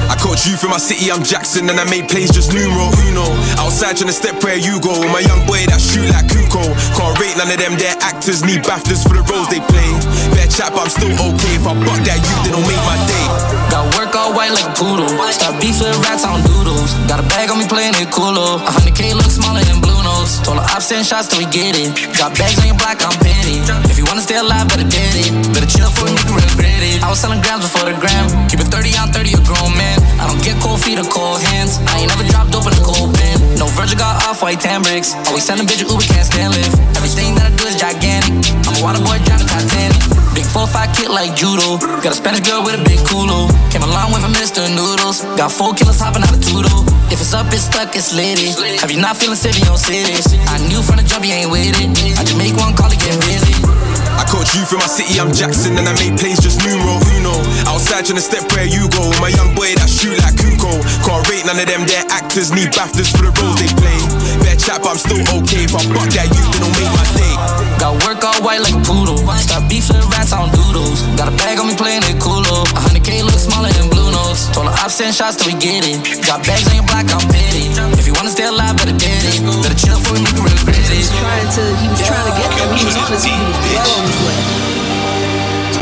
I 0.10 0.18
caught 0.20 0.44
you 0.44 0.58
from 0.58 0.72
my 0.72 0.82
city, 0.82 1.12
I'm 1.12 1.24
Jackson, 1.24 1.70
and 1.70 1.80
I 1.80 1.86
made 1.88 2.10
plays 2.10 2.32
just 2.32 2.52
numero 2.52 2.92
uno. 3.08 3.24
Outside 3.62 3.96
trying 3.96 4.12
to 4.12 4.18
step 4.18 4.44
where 4.44 4.58
you 4.58 4.82
go. 4.82 4.92
My 5.08 5.24
young 5.24 5.46
boy 5.48 5.64
that 5.72 5.80
shoot 5.80 6.10
like 6.12 6.28
Kuko. 6.28 6.64
Can't 7.00 7.16
rate 7.22 7.38
none 7.38 7.48
of 7.48 7.60
them, 7.60 7.80
they're 7.80 7.96
actors, 8.04 8.44
need 8.44 8.68
BAFTAs 8.68 9.08
for 9.08 9.16
the 9.16 9.24
roles 9.32 9.48
they 9.48 9.64
play. 9.72 9.92
Bad 10.36 10.52
but 10.76 10.84
I'm 10.84 10.92
still 10.92 11.16
okay. 11.32 11.56
If 11.56 11.64
I 11.64 11.74
buck 11.80 12.00
that 12.04 12.20
you, 12.20 12.36
then 12.44 12.60
don't 12.60 12.68
make 12.68 12.84
my 12.84 12.98
day. 13.08 13.26
Got 13.72 13.88
work 13.96 14.11
all 14.22 14.34
white 14.38 14.54
like 14.54 14.70
a 14.70 14.74
poodle. 14.78 15.10
Stop 15.34 15.58
beef 15.58 15.82
for 15.82 15.90
the 15.90 15.98
rats 16.06 16.22
on 16.22 16.46
doodles. 16.46 16.94
Got 17.10 17.20
a 17.20 17.26
bag 17.26 17.50
on 17.50 17.58
me 17.58 17.66
playing 17.66 17.98
it 17.98 18.14
coolo. 18.14 18.62
A 18.62 18.72
hundred 18.72 18.94
K 18.94 19.14
look 19.18 19.32
smaller 19.34 19.66
than 19.66 19.82
blue 19.82 19.98
notes. 20.06 20.38
Told 20.46 20.62
her 20.62 20.68
ops 20.70 20.94
send 20.94 21.06
shots 21.06 21.28
till 21.28 21.42
we 21.42 21.50
get 21.50 21.74
it. 21.74 21.90
Got 22.14 22.38
bags 22.38 22.62
on 22.62 22.70
your 22.70 22.78
block, 22.78 23.02
I'm 23.02 23.18
petty. 23.18 23.58
If 23.90 23.98
you 23.98 24.06
wanna 24.06 24.22
stay 24.22 24.38
alive, 24.38 24.70
better 24.70 24.86
get 24.86 25.18
it. 25.18 25.34
Better 25.54 25.66
chill 25.66 25.90
for 25.90 26.06
a 26.06 26.14
nigga 26.14 26.38
regret 26.38 26.86
it. 26.86 27.02
I 27.02 27.10
was 27.10 27.18
selling 27.18 27.42
grams 27.42 27.66
before 27.66 27.90
the 27.90 27.98
gram. 27.98 28.30
Keep 28.46 28.62
it 28.62 28.70
30 28.70 28.94
on 29.02 29.10
30, 29.10 29.34
a 29.34 29.42
grown 29.42 29.74
man. 29.74 29.98
I 30.22 30.30
don't 30.30 30.42
get 30.46 30.62
cold 30.62 30.80
feet 30.86 31.02
or 31.02 31.08
cold 31.10 31.42
hands. 31.42 31.82
I 31.90 32.06
ain't 32.06 32.14
never 32.14 32.26
dropped 32.30 32.54
open 32.54 32.78
a 32.78 32.82
cold 32.86 33.18
pen. 33.18 33.42
No 33.58 33.66
Virgil 33.74 33.98
got 33.98 34.22
Off-White 34.30 34.62
tan 34.62 34.86
bricks. 34.86 35.18
Always 35.26 35.46
send 35.46 35.62
a 35.62 35.66
bitch 35.66 35.82
Uber, 35.82 36.06
can't 36.06 36.28
stand 36.30 36.54
Lyft. 36.54 36.78
Everything 36.94 37.34
that 37.42 37.50
I 37.50 37.54
do 37.58 37.66
is 37.66 37.78
gigantic. 37.80 38.38
I'm 38.70 38.78
a 38.78 38.82
water 38.86 39.02
boy, 39.02 39.18
driving 39.26 39.50
Titanic. 39.50 39.98
Big 40.32 40.48
4-5 40.48 40.96
kid 40.96 41.10
like 41.12 41.36
judo. 41.36 41.76
Got 42.00 42.16
a 42.16 42.16
Spanish 42.16 42.48
girl 42.48 42.64
with 42.64 42.80
a 42.80 42.84
big 42.88 43.04
culo. 43.04 43.52
Came 43.68 43.84
a 43.84 43.92
long 43.92 44.11
way 44.12 44.22
from 44.22 44.34
Mr. 44.34 44.68
Noodles. 44.68 45.24
Got 45.40 45.52
four 45.52 45.74
killers 45.74 46.00
hopping 46.00 46.24
out 46.24 46.34
of 46.34 46.40
Tudo. 46.40 46.84
If 47.12 47.20
it's 47.20 47.34
up, 47.34 47.48
it's 47.54 47.64
stuck, 47.64 47.96
it's 47.96 48.14
litty. 48.14 48.52
Have 48.80 48.92
you 48.92 49.00
not 49.00 49.18
feeling 49.18 49.36
city 49.36 49.68
on 49.68 49.78
cities? 49.78 50.28
I 50.48 50.58
knew 50.68 50.82
from 50.82 50.98
the 50.98 51.04
jump 51.04 51.26
you 51.26 51.34
ain't 51.34 51.52
with 51.52 51.68
it. 51.68 51.90
I 52.20 52.24
just 52.24 52.38
make 52.38 52.56
one 52.56 52.76
call 52.76 52.90
to 52.90 52.98
get 52.98 53.16
busy. 53.22 53.91
I 54.18 54.24
caught 54.28 54.50
you 54.54 54.64
from 54.68 54.80
my 54.84 54.90
city, 54.92 55.20
I'm 55.20 55.32
Jackson, 55.32 55.78
and 55.78 55.88
I 55.88 55.94
made 56.00 56.20
plays 56.20 56.40
just 56.40 56.60
numero 56.64 57.00
uno. 57.16 57.36
Outside 57.68 58.06
trying 58.06 58.20
to 58.20 58.26
step 58.26 58.46
where 58.54 58.68
you 58.68 58.90
go. 58.92 59.12
My 59.24 59.32
young 59.32 59.56
boy 59.56 59.72
that 59.80 59.90
shoot 59.90 60.16
like 60.20 60.36
Kuko. 60.36 60.72
Can't 61.08 61.24
rate 61.32 61.46
none 61.48 61.58
of 61.58 61.68
them, 61.68 61.88
they're 61.88 62.06
actors, 62.12 62.52
need 62.52 62.72
BAFTAs 62.76 63.10
for 63.16 63.24
the 63.26 63.34
roles 63.40 63.58
they 63.58 63.72
play. 63.80 64.00
Bear 64.44 64.56
chat, 64.60 64.84
but 64.84 64.96
I'm 64.96 65.00
still 65.00 65.22
okay. 65.42 65.64
If 65.66 65.74
I 65.74 65.82
buck 65.90 66.10
that 66.14 66.28
you, 66.30 66.46
then 66.52 66.60
don't 66.68 66.76
make 66.76 66.92
my 66.92 67.06
day. 67.16 67.36
Got 67.80 67.98
work 68.06 68.22
all 68.22 68.38
white 68.44 68.62
like 68.62 68.76
a 68.76 68.84
poodle. 68.84 69.18
Stop 69.40 69.66
beef 69.72 69.88
for 69.88 69.98
the 69.98 70.06
rats 70.12 70.36
on 70.36 70.52
doodles. 70.54 71.02
Got 71.18 71.32
a 71.32 71.36
bag 71.40 71.58
on 71.58 71.68
me 71.72 71.76
playing 71.76 72.04
it 72.06 72.20
coolo. 72.22 72.68
A 72.76 72.80
hundred 72.80 73.04
K 73.04 73.24
look 73.24 73.40
smaller 73.40 73.72
than 73.74 73.90
blue 73.90 74.11
notes. 74.32 74.48
Told 74.56 74.68
her 74.68 74.76
ops 74.80 74.96
send 74.96 75.14
shots 75.14 75.36
till 75.36 75.52
we 75.52 75.60
get 75.60 75.84
it. 75.84 76.00
Got 76.24 76.48
bags 76.48 76.68
on 76.72 76.76
your 76.80 76.88
block, 76.88 77.08
I'm 77.12 77.20
petty. 77.28 77.68
If 78.00 78.08
you 78.08 78.14
wanna 78.16 78.32
stay 78.32 78.48
alive, 78.48 78.78
better 78.80 78.96
get 78.96 79.20
it. 79.28 79.44
Better 79.44 79.76
chill 79.76 80.00
for 80.00 80.16
a 80.16 80.20
nigga 80.20 80.40
regret 80.40 80.80
it. 80.80 81.08
trying 81.20 81.52
to 81.60 81.64
he 81.84 81.88
was 81.92 82.02
trying 82.08 82.28
to 82.28 82.34
get 82.40 82.50
them. 82.56 82.72
He 82.72 82.86
was 82.88 82.96
on 82.96 83.12
he 83.12 83.20
was 83.20 83.28
well 83.28 83.92
on 83.92 84.04
his 84.08 84.20
way. 84.24 84.40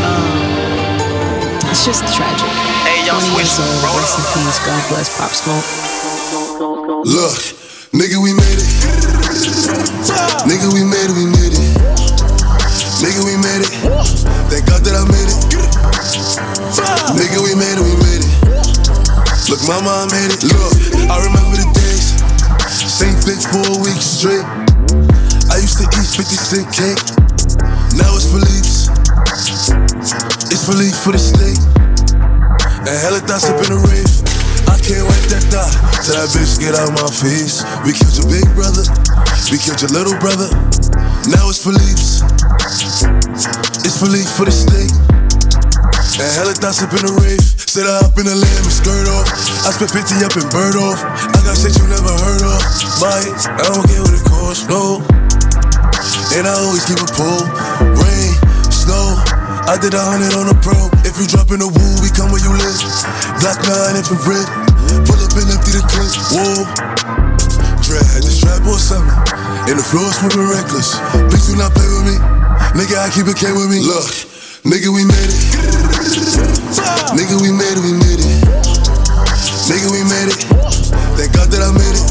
Um, 0.02 0.34
it's 1.70 1.86
just 1.86 2.02
tragic. 2.18 2.50
Hey, 2.86 3.06
y'all 3.06 3.22
switch. 3.22 3.54
Rest 3.54 4.18
in 4.18 4.26
peace. 4.34 4.60
God 4.66 4.82
bless 4.90 5.08
Pop 5.18 5.32
Smoke. 5.32 5.68
Look, 7.06 7.38
nigga, 7.94 8.18
we 8.18 8.34
made 8.34 8.60
it. 8.60 8.70
Nigga, 10.50 10.68
we 10.74 10.82
made 10.84 11.10
it, 11.10 11.16
we 11.16 11.26
made 11.30 11.54
it. 11.54 11.62
Nigga, 13.00 13.22
we 13.24 13.36
made 13.38 13.64
it. 13.64 13.72
Thank 14.50 14.66
God 14.66 14.82
that 14.84 14.96
I 14.98 15.06
made 15.08 15.30
it. 15.30 15.38
Nigga, 17.16 17.40
we 17.44 17.56
made 17.56 17.78
it, 17.78 17.84
we 17.84 17.96
made 17.96 18.24
it. 18.26 18.39
Look, 19.50 19.66
mama, 19.66 19.90
I 19.90 20.06
made 20.14 20.30
it. 20.30 20.46
Look, 20.46 21.10
I 21.10 21.18
remember 21.26 21.58
the 21.58 21.66
days. 21.74 22.22
Same 22.70 23.18
flicks 23.18 23.50
for 23.50 23.66
a 23.66 23.82
week 23.82 23.98
straight. 23.98 24.46
I 25.50 25.58
used 25.58 25.82
to 25.82 25.90
eat 25.90 26.06
50 26.06 26.38
cent 26.38 26.70
cake. 26.70 27.02
Now 27.98 28.14
it's 28.14 28.30
for 28.30 28.38
Philippe's. 28.38 28.94
It's 30.54 30.70
Philippe 30.70 30.94
for 31.02 31.18
the 31.18 31.22
steak. 31.22 31.58
And 32.86 32.94
hella 32.94 33.26
thoughts 33.26 33.50
up 33.50 33.58
in 33.66 33.74
the 33.74 33.82
rave. 33.90 34.14
I 34.70 34.78
can't 34.86 35.10
wipe 35.10 35.26
that 35.34 35.42
thought. 35.50 35.74
Tell 36.06 36.22
that 36.22 36.30
bitch 36.30 36.62
get 36.62 36.78
out 36.78 36.94
my 36.94 37.10
face. 37.10 37.66
We 37.82 37.98
killed 37.98 38.22
your 38.22 38.30
big 38.30 38.46
brother. 38.54 38.86
We 39.50 39.58
killed 39.58 39.82
your 39.82 39.90
little 39.98 40.14
brother. 40.22 40.46
Now 41.26 41.50
it's 41.50 41.58
Philippe's. 41.58 42.22
It's 43.82 43.98
Philippe 43.98 44.30
for 44.30 44.46
the 44.46 44.54
state. 44.54 44.94
And 46.20 46.28
hella 46.36 46.52
thoughts 46.52 46.84
up 46.84 46.92
in 46.92 47.08
the 47.08 47.16
rave. 47.24 47.40
Her 47.80 48.04
up 48.04 48.18
in 48.20 48.28
the 48.28 48.36
lamb 48.36 48.64
and 48.68 48.76
skirt 48.76 49.08
off. 49.08 49.30
I 49.64 49.72
spent 49.72 49.96
50 49.96 50.20
up 50.28 50.36
and 50.36 50.50
bird 50.52 50.76
off. 50.76 51.00
I 51.00 51.40
got 51.48 51.56
shit 51.56 51.72
you 51.80 51.88
never 51.88 52.12
heard 52.12 52.44
of. 52.44 52.60
Bye. 53.00 53.24
I 53.56 53.64
don't 53.72 53.88
care 53.88 54.04
what 54.04 54.12
it 54.12 54.26
costs, 54.28 54.68
no. 54.68 55.00
And 56.36 56.44
I 56.44 56.54
always 56.60 56.84
keep 56.84 57.00
a 57.00 57.08
pull. 57.16 57.40
Rain, 57.96 58.32
snow. 58.68 59.16
I 59.64 59.80
did 59.80 59.96
a 59.96 60.04
hundred 60.04 60.36
on 60.36 60.52
the 60.52 60.60
pro. 60.60 60.92
If 61.08 61.16
you 61.16 61.30
drop 61.30 61.56
in 61.56 61.64
the 61.64 61.72
woo, 61.72 61.94
we 62.04 62.12
come 62.12 62.36
where 62.36 62.44
you 62.44 62.52
live. 62.52 62.84
Black 63.40 63.64
nine 63.64 63.96
infrared. 63.96 64.50
Pull 65.08 65.20
up 65.24 65.32
and 65.40 65.48
empty 65.56 65.72
the 65.72 65.84
clip. 65.88 66.12
Whoa. 66.36 66.68
Dread 67.80 68.04
had 68.12 68.28
the 68.28 68.34
strap 68.34 68.68
or 68.68 68.76
something. 68.76 69.16
In 69.72 69.80
the 69.80 69.86
floor 69.88 70.12
smoking 70.20 70.44
reckless. 70.44 71.00
Please 71.32 71.48
do 71.48 71.56
not 71.56 71.72
play 71.72 71.88
with 71.88 72.12
me. 72.12 72.16
Nigga, 72.76 72.98
I 72.98 73.08
keep 73.08 73.32
it 73.32 73.40
K 73.40 73.56
with 73.56 73.72
me. 73.72 73.80
Look, 73.80 74.12
nigga, 74.68 74.92
we 74.92 75.08
made 75.08 75.32
it. 75.32 75.79
Nigga, 77.16 77.42
we 77.42 77.52
made 77.52 77.78
it, 77.78 77.84
we 77.84 77.94
made 77.94 78.20
it. 78.20 78.28
Nigga, 79.70 79.90
we 79.92 80.04
made 80.04 80.28
it. 80.28 80.44
Thank 81.16 81.34
God 81.34 81.48
that 81.52 81.62
I 81.64 81.72
made 81.72 81.96
it. 81.96 82.04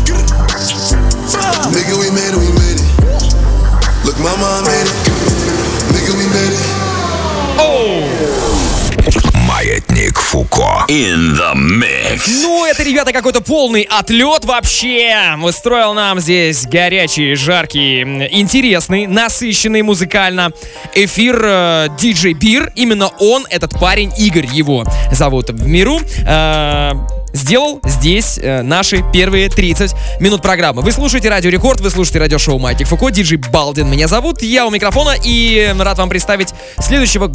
Nigga, 1.75 1.95
we 2.01 2.11
made 2.11 2.33
it, 2.33 2.41
we 2.41 2.49
made 2.57 2.81
it. 2.81 2.89
Look, 4.05 4.19
mama, 4.19 4.47
I 4.47 4.63
made 4.65 4.89
it. 4.89 4.98
Фуко. 10.29 10.85
In 10.89 11.39
the 11.39 11.55
mix. 11.55 12.43
Ну, 12.43 12.67
это, 12.67 12.83
ребята, 12.83 13.15
какой-то 13.15 13.41
полный 13.41 13.89
отлет 13.91 14.45
вообще. 14.45 15.35
Устроил 15.43 15.95
нам 15.95 16.21
здесь 16.21 16.67
горячий, 16.67 17.35
жаркий, 17.35 18.03
интересный, 18.03 19.07
насыщенный 19.07 19.81
музыкально 19.81 20.53
эфир 20.95 21.41
э, 21.43 21.89
диджей 21.99 22.35
Бир. 22.35 22.71
Именно 22.75 23.09
он, 23.19 23.47
этот 23.49 23.81
парень, 23.81 24.13
Игорь 24.19 24.45
его 24.53 24.85
зовут 25.11 25.49
в 25.49 25.67
миру. 25.67 25.99
э, 26.27 26.93
Сделал 27.33 27.81
здесь 27.85 28.39
э, 28.41 28.63
наши 28.63 29.05
первые 29.13 29.49
30 29.49 29.95
минут 30.21 30.43
программы. 30.43 30.83
Вы 30.83 30.93
слушаете 30.93 31.29
Радио 31.29 31.51
Рекорд, 31.51 31.81
вы 31.81 31.91
слушаете 31.91 32.21
радиошоу 32.21 32.59
Маятник 32.59 32.89
Фуко, 32.89 33.11
диджей 33.11 33.39
Балдин 33.39 33.91
меня 33.91 34.09
зовут, 34.09 34.43
я 34.43 34.67
у 34.67 34.71
микрофона 34.71 35.15
и 35.23 35.75
рад 35.79 35.99
вам 35.99 36.09
представить 36.09 36.49
следующего 36.81 37.31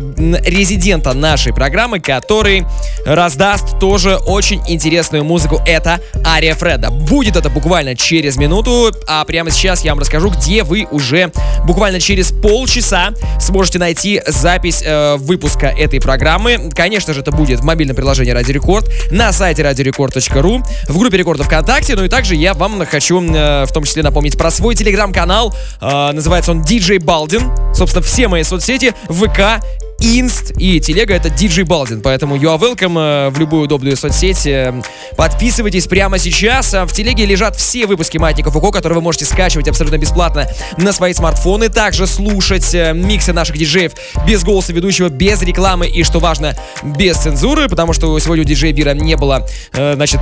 резидента 0.46 1.14
нашей 1.14 1.54
программы, 1.54 2.00
который 2.00 2.66
раздаст 3.06 3.80
тоже 3.80 4.18
очень 4.18 4.62
интересную 4.68 5.24
музыку. 5.24 5.62
Это 5.66 6.00
Ария 6.26 6.56
Фреда. 6.56 6.90
Будет 6.90 7.36
это 7.36 7.50
буквально 7.50 7.96
через 7.96 8.38
минуту, 8.38 8.92
а 9.08 9.24
прямо 9.26 9.52
сейчас 9.52 9.84
я 9.84 9.92
вам 9.92 10.00
расскажу, 10.00 10.30
где 10.30 10.64
вы 10.64 10.88
уже 10.90 11.32
буквально 11.66 12.00
через 12.00 12.32
полчаса 12.32 13.14
сможете 13.40 13.80
найти 13.80 14.22
запись 14.26 14.82
э, 14.84 15.16
выпуска 15.18 15.68
этой 15.68 16.00
программы. 16.02 16.72
Конечно 16.76 17.14
же, 17.14 17.22
это 17.22 17.32
будет 17.32 17.60
в 17.60 17.64
мобильном 17.64 17.96
приложении 17.96 18.32
Радио 18.32 18.54
Рекорд, 18.54 18.90
на 19.12 19.32
сайте 19.32 19.64
радиорекорд.ру, 19.84 20.64
в 20.88 20.98
группе 20.98 21.18
Рекорда 21.18 21.44
ВКонтакте. 21.44 21.96
Ну 21.96 22.06
и 22.06 22.10
также 22.10 22.36
я 22.36 22.54
вам 22.54 22.86
хочу 22.86 23.22
э, 23.22 23.66
в 23.66 23.72
том 23.72 23.84
числе 23.84 24.04
напомнить 24.04 24.38
про 24.38 24.52
свой 24.52 24.76
телеграм-канал. 24.76 25.54
Э, 25.82 26.12
называется 26.12 26.52
он 26.52 26.62
DJ 26.62 27.00
Балдин. 27.00 27.52
Собственно, 27.74 28.04
все 28.04 28.28
мои 28.28 28.44
соцсети, 28.44 28.94
ВК, 29.10 29.64
Инст 30.04 30.52
и 30.58 30.82
телега 30.82 31.14
это 31.14 31.30
DJ 31.30 31.64
Балдин, 31.64 32.02
поэтому 32.02 32.36
you 32.36 32.54
are 32.54 32.60
welcome 32.60 33.00
э, 33.00 33.30
в 33.30 33.40
любую 33.40 33.64
удобную 33.64 33.96
соцсеть. 33.96 34.46
Э, 34.46 34.74
Подписывайтесь 35.16 35.88
прямо 35.88 36.18
сейчас. 36.18 36.74
А 36.74 36.86
В 36.86 36.92
телеге 36.92 37.26
лежат 37.26 37.56
все 37.56 37.86
выпуски 37.86 38.18
Маятников 38.18 38.54
УКО, 38.54 38.72
которые 38.72 38.98
вы 38.98 39.02
можете 39.02 39.24
скачивать 39.24 39.70
абсолютно 39.70 39.98
бесплатно 39.98 40.46
на 40.76 40.92
свои 40.92 41.14
смартфоны. 41.14 41.70
Также 41.70 42.06
слушать 42.06 42.76
э, 42.76 42.92
миксы 42.94 43.32
наших 43.32 43.58
диджеев 43.58 43.94
без 44.28 44.44
голоса 44.44 44.74
ведущего, 44.74 45.08
без 45.08 45.42
рекламы 45.42 45.88
и, 45.88 46.04
что 46.04 46.20
важно, 46.20 46.54
без 46.84 47.16
цензуры, 47.16 47.70
потому 47.70 47.94
что 47.94 48.20
сегодня 48.20 48.44
у 48.44 48.46
диджея 48.46 48.74
Бира 48.74 48.94
не 48.94 49.16
было, 49.16 49.48
значит, 49.72 50.20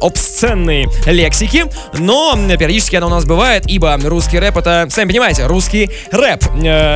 обсценной 0.00 0.86
лексики, 1.06 1.64
но 1.98 2.38
периодически 2.56 2.94
она 2.94 3.06
у 3.08 3.10
нас 3.10 3.24
бывает, 3.24 3.64
ибо 3.66 3.98
русский 4.04 4.38
рэп 4.38 4.58
это, 4.58 4.86
сами 4.88 5.08
понимаете, 5.08 5.46
русский 5.46 5.90
рэп. 6.12 6.44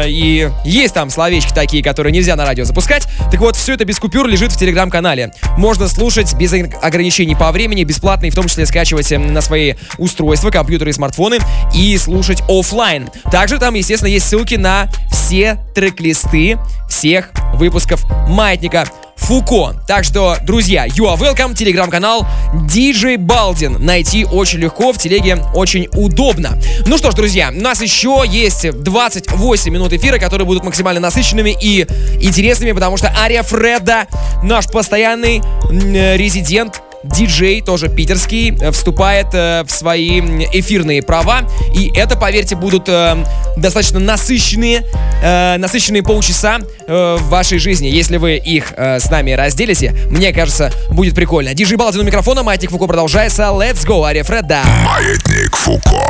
И 0.07 0.49
есть 0.65 0.95
там 0.95 1.11
словечки 1.11 1.53
такие, 1.53 1.83
которые 1.83 2.13
нельзя 2.21 2.37
на 2.37 2.45
радио 2.45 2.65
запускать. 2.65 3.07
Так 3.31 3.41
вот, 3.41 3.57
все 3.57 3.75
это 3.75 3.85
без 3.85 3.99
купюр 3.99 4.27
лежит 4.27 4.53
в 4.53 4.59
телеграм-канале. 4.59 5.33
Можно 5.57 5.89
слушать 5.89 6.35
без 6.35 6.53
ог- 6.53 6.79
ограничений 6.83 7.35
по 7.35 7.51
времени, 7.51 7.85
бесплатно, 7.85 8.27
и 8.27 8.31
в 8.31 8.35
том 8.35 8.47
числе 8.47 8.67
скачивать 8.67 9.11
э, 9.11 9.19
на 9.19 9.41
свои 9.41 9.75
устройства, 9.99 10.51
компьютеры 10.51 10.91
и 10.91 10.93
смартфоны 10.93 11.39
и 11.75 11.97
слушать 11.97 12.43
оффлайн. 12.49 13.09
Также 13.31 13.59
там, 13.59 13.75
естественно, 13.75 14.09
есть 14.09 14.29
ссылки 14.29 14.55
на 14.55 14.91
все 15.11 15.59
трек-листы 15.75 16.59
всех 16.89 17.31
выпусков 17.55 18.05
Маятника 18.29 18.85
Фуко. 19.31 19.77
Так 19.87 20.03
что, 20.03 20.39
друзья, 20.43 20.89
you 20.89 21.05
are 21.05 21.17
welcome, 21.17 21.55
телеграм-канал 21.55 22.27
DJ 22.53 23.17
Балдин. 23.17 23.77
Найти 23.79 24.25
очень 24.25 24.59
легко, 24.59 24.93
в 24.93 24.99
телеге 24.99 25.37
очень 25.55 25.87
удобно. 25.93 26.59
Ну 26.87 26.99
что 26.99 27.13
ж, 27.13 27.15
друзья, 27.15 27.53
у 27.57 27.61
нас 27.61 27.81
еще 27.81 28.25
есть 28.27 28.69
28 28.69 29.73
минут 29.73 29.93
эфира, 29.93 30.19
которые 30.19 30.49
будут 30.49 30.65
максимально 30.65 30.99
насыщенными 30.99 31.57
и 31.61 31.83
интересными, 32.21 32.73
потому 32.73 32.97
что 32.97 33.15
Ария 33.17 33.45
Фреда, 33.45 34.09
наш 34.43 34.67
постоянный 34.67 35.41
э, 35.71 36.17
резидент, 36.17 36.83
диджей, 37.03 37.63
тоже 37.63 37.89
питерский, 37.89 38.57
э, 38.61 38.71
вступает 38.71 39.29
э, 39.33 39.63
в 39.65 39.71
свои 39.71 40.21
эфирные 40.53 41.03
права. 41.03 41.43
И 41.75 41.91
это, 41.95 42.17
поверьте, 42.17 42.57
будут 42.57 42.89
э, 42.89 43.25
достаточно 43.57 43.99
насыщенные, 43.99 44.85
э, 45.23 45.57
насыщенные 45.57 46.03
полчаса 46.03 46.59
э, 46.87 47.17
в 47.19 47.29
вашей 47.29 47.59
жизни. 47.59 47.89
Если 47.89 48.17
вы 48.17 48.37
их 48.37 48.73
э, 48.77 49.01
с 49.01 49.11
нами 49.11 49.33
разделите, 49.33 49.95
мне 50.11 50.33
кажется, 50.33 50.73
будет 50.91 51.15
прикольно. 51.15 51.55
Диджей 51.55 51.77
Балдин 51.77 52.01
у 52.01 52.05
микрофона, 52.05 52.43
Маятник 52.43 52.71
Фуко 52.71 52.87
продолжается. 52.87 53.45
Let's 53.45 53.87
go, 53.87 54.05
Ария 54.05 54.25
Фреда. 54.25 54.63
Маятник 54.85 55.57
Фуко. 55.57 56.05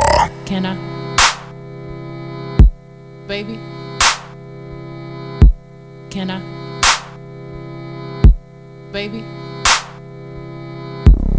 Can 0.47 0.65
I? 0.65 0.75
Baby? 3.27 3.57
Can 6.09 6.29
I? 6.29 6.41
Baby? 8.91 9.23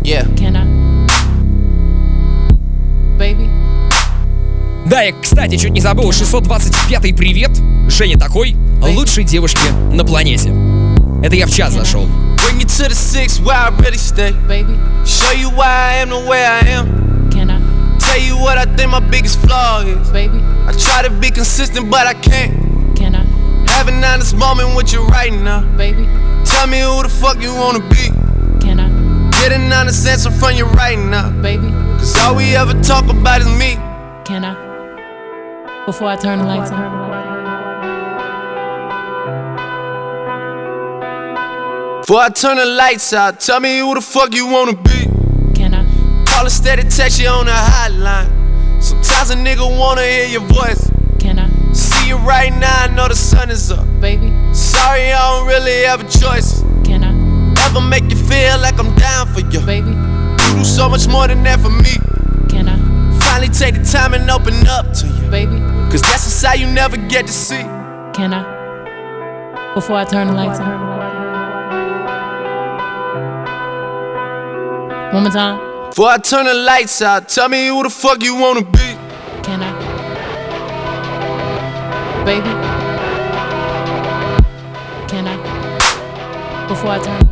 Yeah. 0.05 0.27
Can 0.37 0.57
I? 0.57 0.67
Baby? 3.17 3.49
Да, 4.85 5.01
я, 5.03 5.13
кстати, 5.13 5.57
чуть 5.57 5.71
не 5.71 5.81
забыл, 5.81 6.11
625-й 6.11 7.15
привет. 7.15 7.51
Женя 7.89 8.19
такой, 8.19 8.57
лучшей 8.81 9.23
девушке 9.23 9.71
на 9.93 10.05
планете. 10.05 10.53
Это 11.23 11.37
я 11.37 11.47
в 11.47 11.51
час 11.53 11.73
зашел. 11.73 12.09
Bring 12.37 12.59
you 12.59 12.67
to 12.67 12.89
the 12.89 12.95
six 12.95 13.39
where 13.41 13.55
I 13.55 13.71
really 13.79 13.97
stay. 13.97 14.33
Baby? 14.49 14.77
Show 15.05 15.33
you 15.33 15.51
why 15.51 15.67
I 15.67 16.03
am 16.03 16.11
the 16.11 16.27
way 16.29 16.45
I 16.45 16.67
am. 16.67 17.31
Can 17.31 17.49
I? 17.51 17.61
Tell 18.01 18.19
you 18.19 18.37
what 18.37 18.59
I 18.59 18.65
think 18.75 18.91
my 18.91 18.99
biggest 18.99 19.39
flaw 19.41 19.83
is. 19.83 20.11
Baby? 20.11 20.41
I 20.67 20.73
try 20.73 21.03
to 21.03 21.11
be 21.11 21.31
consistent, 21.31 21.89
but 21.89 22.09
I 22.09 22.15
can't. 22.15 22.97
Can 22.97 23.15
I? 23.15 23.25
Have 23.71 23.87
an 23.87 24.03
honest 24.03 24.37
moment 24.37 24.75
with 24.75 24.93
you 24.93 25.07
right 25.07 25.33
now. 25.33 25.63
Baby? 25.77 26.09
Tell 26.45 26.67
me 26.67 26.81
who 26.81 27.05
the 27.05 27.09
fuck 27.09 27.41
you 27.41 27.55
wanna 27.55 27.89
be. 27.89 28.11
Get 29.43 29.51
an 29.51 29.73
honest 29.73 30.07
answer 30.07 30.31
from 30.31 30.55
you 30.55 30.67
right 30.67 30.97
now. 30.97 31.29
Baby? 31.43 31.69
Cause 31.99 32.17
all 32.21 32.37
we 32.37 32.55
ever 32.55 32.81
talk 32.81 33.09
about 33.11 33.41
is 33.41 33.49
me. 33.49 33.75
Can 34.25 34.45
I? 34.45 34.55
Before 35.85 36.07
I 36.07 36.15
turn 36.15 36.39
the 36.39 36.45
lights 36.45 36.71
on. 36.71 36.81
Before 42.03 42.21
I 42.21 42.29
turn 42.29 42.59
the 42.59 42.67
lights 42.67 43.13
out, 43.13 43.41
tell 43.41 43.59
me 43.59 43.79
who 43.79 43.97
the 43.97 44.01
fuck 44.01 44.33
you 44.33 44.47
wanna 44.47 44.77
be. 44.77 45.09
Can 45.57 45.75
I? 45.75 46.25
Call 46.25 46.45
instead 46.45 46.79
of 46.79 46.89
text 46.89 47.19
you 47.19 47.27
on 47.27 47.47
the 47.47 47.51
hotline. 47.51 48.31
Sometimes 48.81 49.31
a 49.31 49.35
nigga 49.35 49.67
wanna 49.77 50.03
hear 50.03 50.27
your 50.27 50.43
voice. 50.43 50.89
Can 51.19 51.41
I? 51.41 51.73
See 51.73 52.07
you 52.07 52.17
right 52.19 52.53
now, 52.53 52.85
I 52.85 52.87
know 52.95 53.09
the 53.09 53.17
sun 53.17 53.51
is 53.51 53.73
up. 53.73 53.89
Baby? 54.01 54.33
Sorry, 54.53 55.13
I 55.13 55.19
don't 55.37 55.49
really 55.49 55.83
have 55.83 56.01
a 56.01 56.09
choice. 56.09 56.62
Ever 57.65 57.81
make 57.81 58.05
you 58.11 58.17
feel 58.17 58.59
like 58.59 58.79
I'm 58.79 58.95
down 58.97 59.27
for 59.29 59.41
you? 59.41 59.61
Baby? 59.61 59.91
You 59.91 60.59
do 60.59 60.65
so 60.65 60.89
much 60.89 61.07
more 61.09 61.27
than 61.29 61.43
that 61.45 61.61
for 61.61 61.71
me. 61.71 61.95
Can 62.49 62.69
I? 62.69 62.77
Finally 63.21 63.49
take 63.49 63.75
the 63.75 63.85
time 63.85 64.15
and 64.15 64.31
open 64.31 64.67
up 64.67 64.93
to 64.95 65.07
you. 65.07 65.31
Baby? 65.31 65.59
Cause 65.91 66.03
that's 66.03 66.27
a 66.27 66.31
side 66.31 66.61
you 66.61 66.67
never 66.67 66.97
get 66.97 67.27
to 67.27 67.33
see. 67.33 67.63
Can 68.13 68.35
I? 68.35 69.73
Before 69.75 69.97
I 69.97 70.05
turn 70.05 70.27
the 70.29 70.35
lights 70.35 70.61
on. 70.61 70.93
One 75.15 75.23
more 75.25 75.33
time. 75.33 75.91
Before 75.91 76.09
I 76.09 76.19
turn 76.19 76.47
the 76.47 76.55
lights 76.55 77.03
out, 77.03 77.29
tell 77.29 77.49
me 77.49 77.67
who 77.69 77.83
the 77.83 77.91
fuck 77.91 78.23
you 78.23 78.35
wanna 78.35 78.63
be. 78.63 78.97
Can 79.43 79.63
I? 79.63 79.73
Baby? 82.25 82.49
Can 85.09 85.27
I? 85.29 86.67
Before 86.69 86.91
I 86.91 86.99
turn 86.99 87.32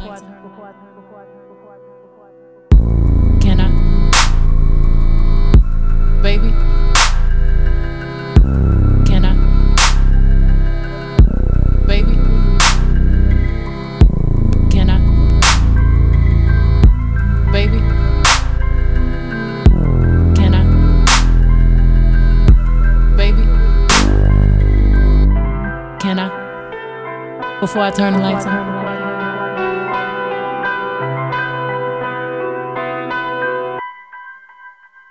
Before 27.70 27.82
I 27.82 27.90
turn 27.92 28.14
the 28.14 28.18
lights 28.18 28.46
on. 28.46 28.52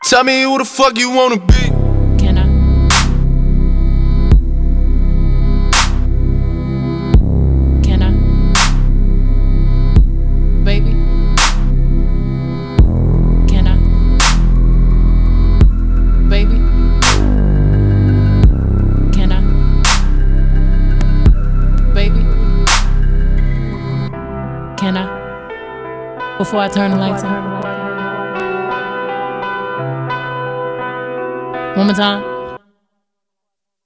Tell 0.04 0.26
me 0.26 0.42
who 0.44 0.58
the 0.58 0.66
fuck 0.66 0.98
you 0.98 1.10
wanna 1.10 1.38
be. 1.38 1.59
Before 26.50 26.62
I 26.62 26.68
turn 26.68 26.90
the 26.90 26.98
lights 26.98 27.24
on. 27.24 27.32
One 31.78 31.86
more 31.86 31.96
time. 31.96 32.58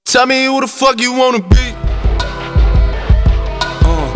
Tell 0.05 0.25
me 0.25 0.45
who 0.45 0.61
the 0.61 0.67
fuck 0.69 0.97
you 1.01 1.11
wanna 1.11 1.39
be. 1.39 1.75
Uh. 3.83 4.13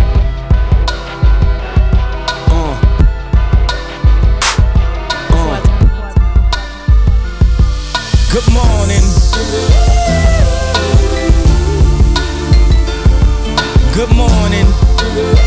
Uh. 2.56 2.80
Uh. 5.34 5.60
Good 8.32 8.48
morning. 8.54 9.06
Good 13.94 14.12
morning. 14.16 15.47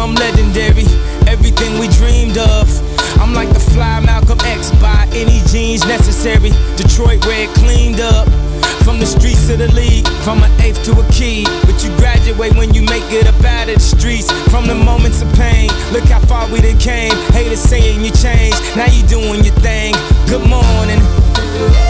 Become 0.00 0.14
legendary. 0.14 0.84
Everything 1.28 1.78
we 1.78 1.86
dreamed 1.88 2.38
of. 2.38 2.68
I'm 3.20 3.34
like 3.34 3.50
the 3.50 3.60
fly 3.60 4.00
Malcolm 4.00 4.38
X 4.40 4.70
by 4.80 5.06
any 5.12 5.42
jeans 5.52 5.84
necessary. 5.86 6.50
Detroit 6.76 7.24
red 7.26 7.48
cleaned 7.56 8.00
up. 8.00 8.26
From 8.82 8.98
the 8.98 9.04
streets 9.04 9.46
to 9.48 9.58
the 9.58 9.70
league, 9.72 10.08
from 10.24 10.42
an 10.42 10.50
eighth 10.62 10.82
to 10.84 10.92
a 10.92 11.04
key. 11.12 11.44
But 11.66 11.84
you 11.84 11.94
graduate 11.98 12.56
when 12.56 12.72
you 12.72 12.82
make 12.82 13.04
it 13.12 13.26
up 13.26 13.44
out 13.44 13.68
of 13.68 13.74
the 13.74 13.80
streets. 13.80 14.30
From 14.50 14.66
the 14.66 14.74
moments 14.74 15.20
of 15.20 15.28
pain, 15.34 15.68
look 15.92 16.04
how 16.04 16.20
far 16.20 16.50
we 16.50 16.62
done 16.62 16.78
came. 16.78 17.12
Haters 17.36 17.60
saying 17.60 18.02
you 18.02 18.10
changed, 18.10 18.58
now 18.76 18.86
you 18.86 19.06
doing 19.06 19.44
your 19.44 19.54
thing. 19.60 19.92
Good 20.26 20.48
morning. 20.48 21.89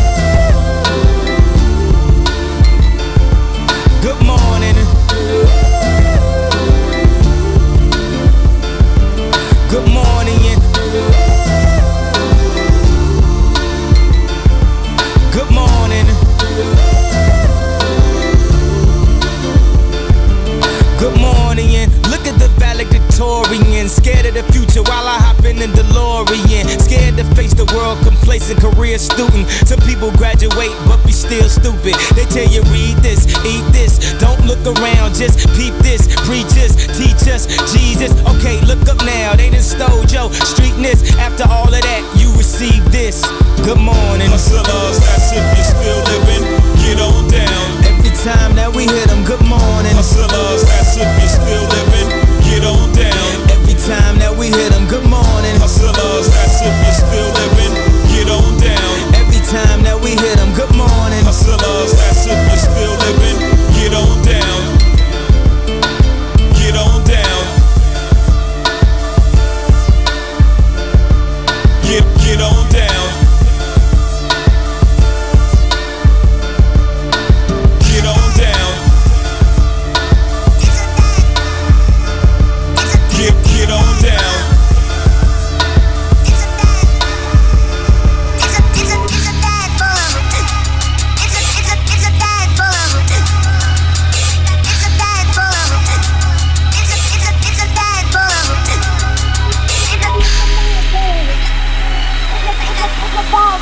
The 27.60 27.76
world, 27.76 28.00
complacent 28.00 28.56
career 28.56 28.96
student. 28.96 29.44
Some 29.68 29.80
people 29.84 30.08
graduate 30.16 30.72
but 30.88 30.96
be 31.04 31.12
still 31.12 31.44
stupid. 31.44 31.92
They 32.16 32.24
tell 32.32 32.48
you 32.48 32.64
read 32.72 32.96
this, 33.04 33.28
eat 33.44 33.64
this. 33.76 34.00
Don't 34.16 34.40
look 34.48 34.64
around, 34.64 35.12
just 35.12 35.44
peep 35.52 35.76
this. 35.84 36.08
Preach 36.24 36.48
us, 36.56 36.72
teach 36.96 37.28
us, 37.28 37.44
Jesus. 37.68 38.16
Okay, 38.36 38.56
look 38.64 38.80
up 38.88 38.96
now. 39.04 39.36
They 39.36 39.52
done 39.52 39.60
stole 39.60 40.08
your 40.08 40.32
streetness. 40.48 41.04
After 41.20 41.44
all 41.52 41.68
of 41.68 41.82
that, 41.84 42.02
you 42.16 42.32
receive 42.40 42.80
this. 42.88 43.20
Good 43.60 43.80
morning. 43.80 44.32
Hustlers, 44.32 44.96
that's 45.04 45.28
if 45.36 45.44
you're 45.52 45.68
still 45.68 46.00
living. 46.08 46.42
Get 46.80 46.96
on 46.96 47.28
down. 47.28 47.66
Every 47.84 48.14
time 48.24 48.56
that 48.56 48.72
we 48.72 48.88
hit 48.88 49.12
them, 49.12 49.20
good 49.28 49.44
morning. 49.44 49.92
Hustlers, 50.00 50.64
that's 50.64 50.96
if 50.96 51.04
you're 51.04 51.28
still 51.28 51.66
living. 51.76 52.08
Get 52.48 52.64
on 52.64 52.88
down. 52.96 53.28
Every 53.52 53.76
time 53.84 54.16
that 54.24 54.32
we 54.32 54.48
hit 54.48 54.72
them, 54.72 54.88
good 54.88 55.04
morning. 55.04 55.56
Hustlers, 55.60 56.32
that's 56.32 56.64
if 56.64 56.72
you're 56.72 56.96
still 56.96 57.28
living. 57.28 57.39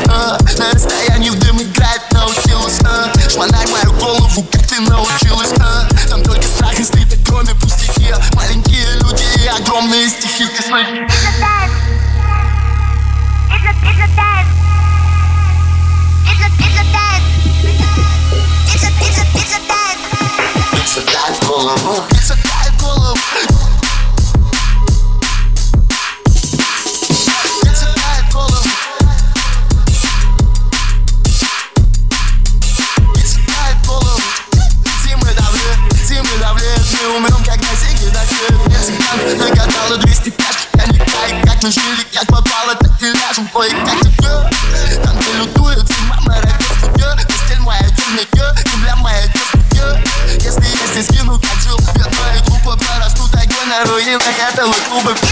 А, 0.07 0.37
На 0.57 0.71
расстоянии 0.71 1.29
в 1.29 1.39
дым 1.39 1.61
играет 1.61 2.01
научилась. 2.11 2.79
А, 2.81 3.11
Шмонай 3.29 3.65
мою 3.67 3.93
голову, 3.93 4.43
как 4.51 4.67
ты 4.67 4.79
научилась. 4.81 5.51
А, 5.59 5.87
Там 6.09 6.23
только 6.23 6.43
страх 6.43 6.77
и 6.79 6.83
стыд, 6.83 7.07
кроме 7.27 7.53
пустяки. 7.55 8.13
Маленькие 8.33 8.85
люди 9.01 9.23
и 9.43 9.47
огромные 9.47 10.09
стихи. 10.09 10.45
Ты 10.45 10.63
слышишь? 10.63 11.11
Прицепляет 20.71 21.45
голову 21.45 22.03
Прицепляет 22.09 22.81
голову 22.81 23.17
tell 54.61 54.69
a 54.69 54.93
little 54.93 55.15
bit. 55.15 55.30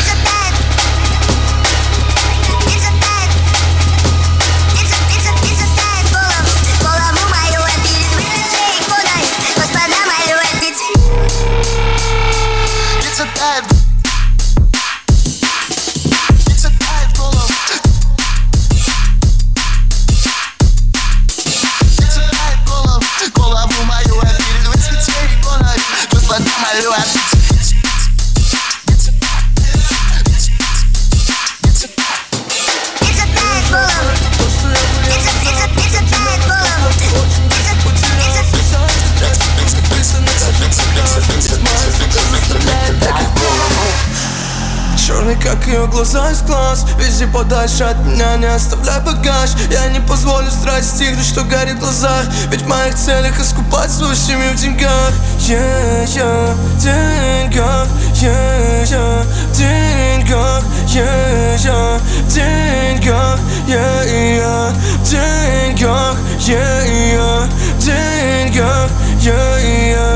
Вези 47.19 47.31
подальше 47.33 47.83
от 47.83 47.97
меня, 48.05 48.37
не 48.37 48.45
оставляй 48.45 49.01
багаж. 49.01 49.49
Я 49.69 49.87
не 49.89 49.99
позволю 49.99 50.49
страсть 50.49 50.95
стихнуть, 50.95 51.25
что 51.25 51.43
горит 51.43 51.75
в 51.75 51.79
глазах. 51.79 52.23
Ведь 52.49 52.61
в 52.61 52.67
моих 52.67 52.95
целях 52.95 53.37
искупать 53.41 53.91
свою 53.91 54.15
семью 54.15 54.53
в 54.53 54.55
деньгах. 54.55 55.11
Yeah, 55.39 56.05
yeah, 56.05 56.55
деньгах. 56.79 57.87
Yeah, 58.13 58.85
yeah, 58.85 59.25
деньгах. 59.53 60.63
Yeah, 60.87 61.57
yeah, 61.57 61.99
деньгах. 62.29 63.39
Yeah, 63.67 64.05
yeah, 64.05 64.73
деньгах. 65.03 66.15
Yeah, 66.39 66.85
yeah, 66.87 67.49
деньгах. 67.79 68.89
Yeah, 69.19 69.59
yeah, 69.59 70.08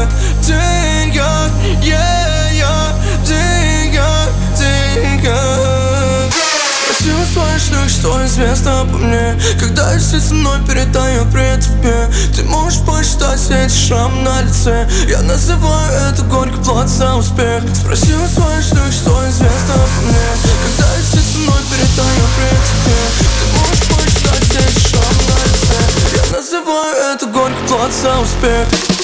что 8.04 8.26
известно 8.26 8.82
обо 8.82 8.97
мне 8.97 9.39
Когда 9.58 9.93
если 9.93 10.20
со 10.20 10.34
мной 10.34 10.60
передаю 10.68 11.24
при 11.32 11.56
тебе. 11.62 12.10
Ты 12.36 12.43
можешь 12.43 12.82
посчитать 12.82 13.39
все 13.39 13.64
эти 13.64 13.74
шрамы 13.74 14.22
на 14.24 14.41
лице. 14.41 14.89
Я 15.08 15.22
называю 15.22 16.12
это 16.12 16.22
горький 16.24 16.62
плат 16.66 16.89
за 16.89 17.16
успех. 17.16 17.64
Спросил 17.74 18.20
свой 18.28 18.62
шлюх, 18.62 18.91
что 18.91 19.30
известно 19.30 19.76
обо 19.76 20.01
мне. 20.04 20.28
Когда 20.66 20.95
если 20.97 21.20
со 21.20 21.38
мной 21.38 21.62
передаю 21.72 22.26
при 22.36 22.49
тебе. 22.68 22.99
Ты 23.39 23.45
можешь 23.58 23.88
посчитать 23.88 24.43
все 24.49 24.60
эти 24.60 24.88
шрамы 24.89 25.24
на 25.30 25.38
лице. 25.47 26.26
Я 26.26 26.38
называю 26.38 27.16
это 27.16 27.26
горький 27.28 27.68
плат 27.68 27.91
за 27.93 28.20
успех 28.20 29.03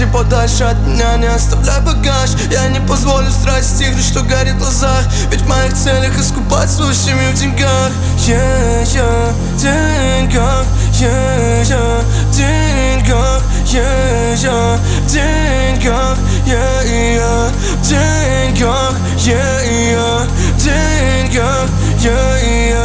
Вези 0.00 0.10
подальше 0.12 0.64
от 0.64 0.78
меня, 0.86 1.18
не 1.18 1.26
оставляй 1.26 1.78
багаж. 1.82 2.30
Я 2.50 2.68
не 2.68 2.80
позволю 2.80 3.30
страсть 3.30 3.76
стихнуть, 3.76 4.02
что 4.02 4.22
горит 4.22 4.54
в 4.54 4.58
глазах. 4.58 5.04
Ведь 5.30 5.42
в 5.42 5.46
моих 5.46 5.74
целях 5.74 6.18
искупать 6.18 6.70
свою 6.70 6.94
семью 6.94 7.30
в 7.32 7.34
деньгах. 7.34 7.90
Yeah, 8.26 8.82
yeah, 8.94 9.32
деньгах. 9.58 10.64
Yeah, 10.92 11.62
yeah, 11.64 12.02
деньгах. 12.32 13.42
Yeah, 13.66 14.34
yeah, 14.36 14.78
деньгах. 15.06 16.16
Yeah, 16.46 16.82
yeah, 16.86 17.52
деньгах. 17.82 18.94
Yeah, 19.18 19.62
yeah, 19.68 20.26
деньгах. 20.56 21.68
Yeah, 22.00 22.38
yeah, 22.42 22.79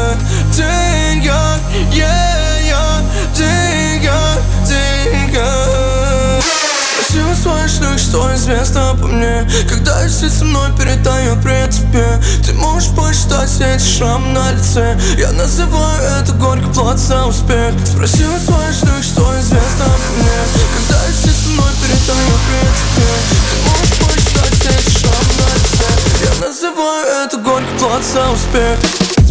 что 8.16 8.34
известно 8.34 8.92
обо 8.92 9.08
мне 9.08 9.46
Когда 9.68 10.08
сидит 10.08 10.32
со 10.32 10.46
мной, 10.46 10.70
передаю 10.78 11.36
при 11.42 11.70
тебе 11.70 12.08
Ты 12.46 12.54
можешь 12.54 12.90
посчитать 12.96 13.50
все 13.50 13.76
эти 13.76 13.84
шрамы 13.84 14.28
на 14.30 14.54
лице. 14.54 14.98
Я 15.18 15.34
называю 15.34 16.22
это 16.22 16.32
горький 16.34 16.72
плат 16.74 16.98
за 16.98 17.26
успех. 17.26 17.74
Спросил 17.86 18.32
свой 18.40 18.72
шлюх, 18.72 19.04
что 19.04 19.22
известно 19.40 19.86
обо 19.86 20.10
мне. 20.18 20.40
Когда 20.78 21.00
сидит 21.12 21.36
со 21.36 21.50
мной, 21.50 21.72
передаю 21.82 22.36
при 22.48 22.62
тебе 22.80 23.12
Ты 23.50 23.56
можешь 23.68 23.98
посчитать 24.00 24.54
все 24.60 24.70
эти 24.70 24.98
шрамы 24.98 25.34
на 25.42 25.48
лице. 25.60 25.90
Я 26.24 26.48
называю 26.48 27.26
это 27.26 27.38
горький 27.38 27.78
плат 27.80 28.04
за 28.04 28.32
успех 28.32 29.25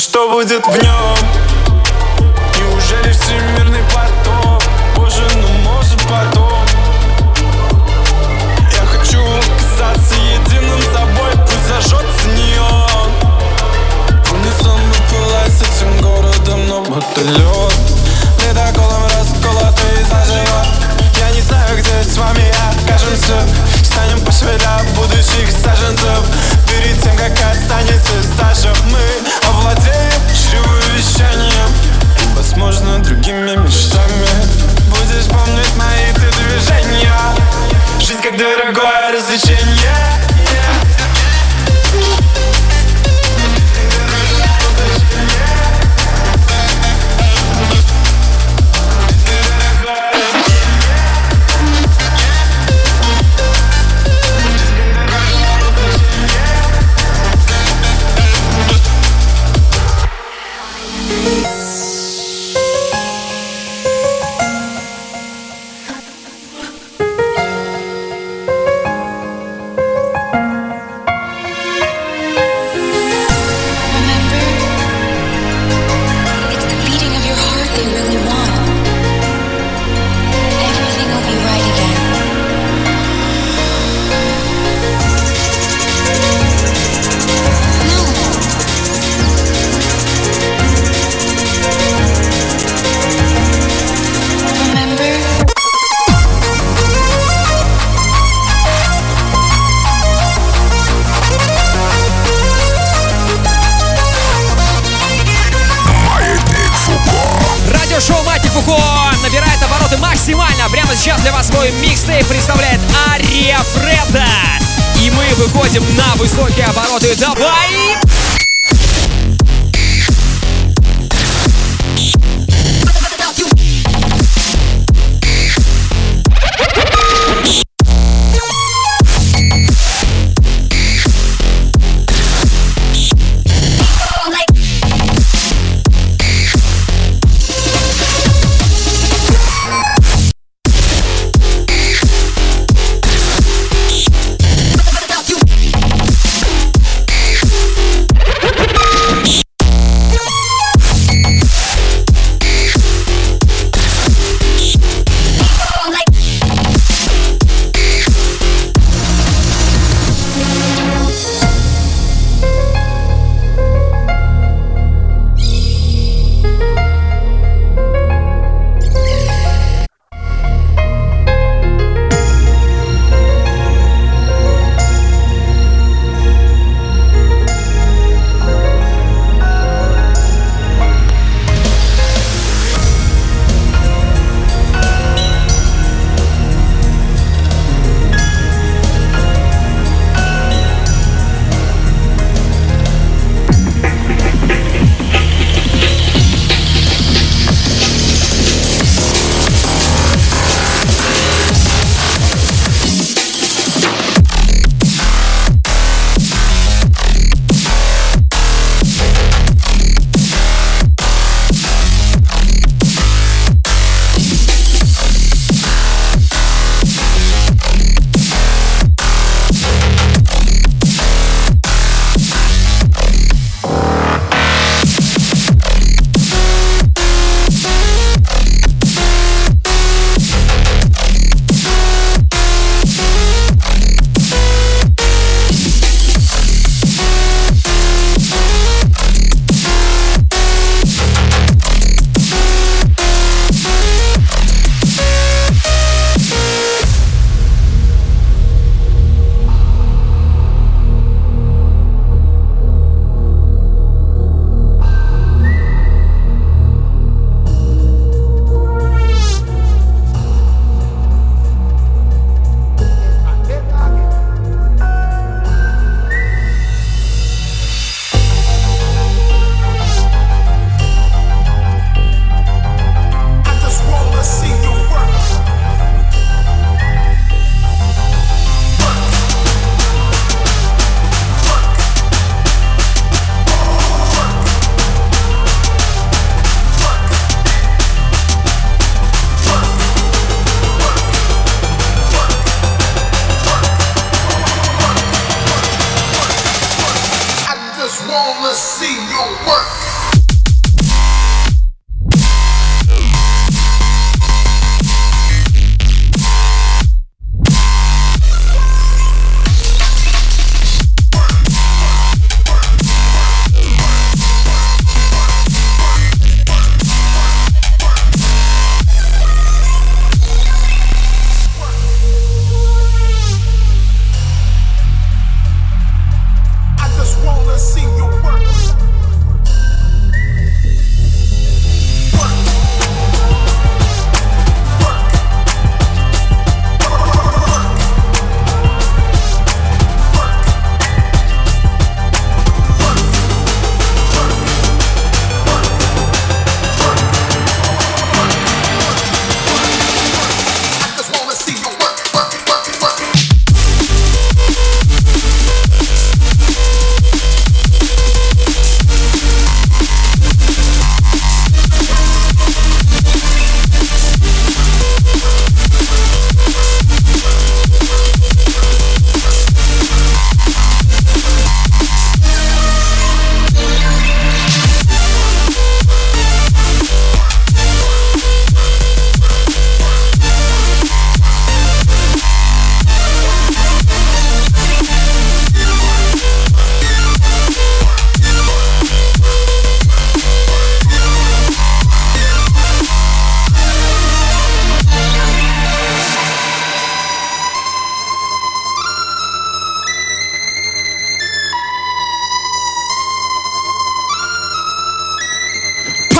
что 0.00 0.30
будет 0.30 0.66
в 0.66 0.82
нем? 0.82 1.09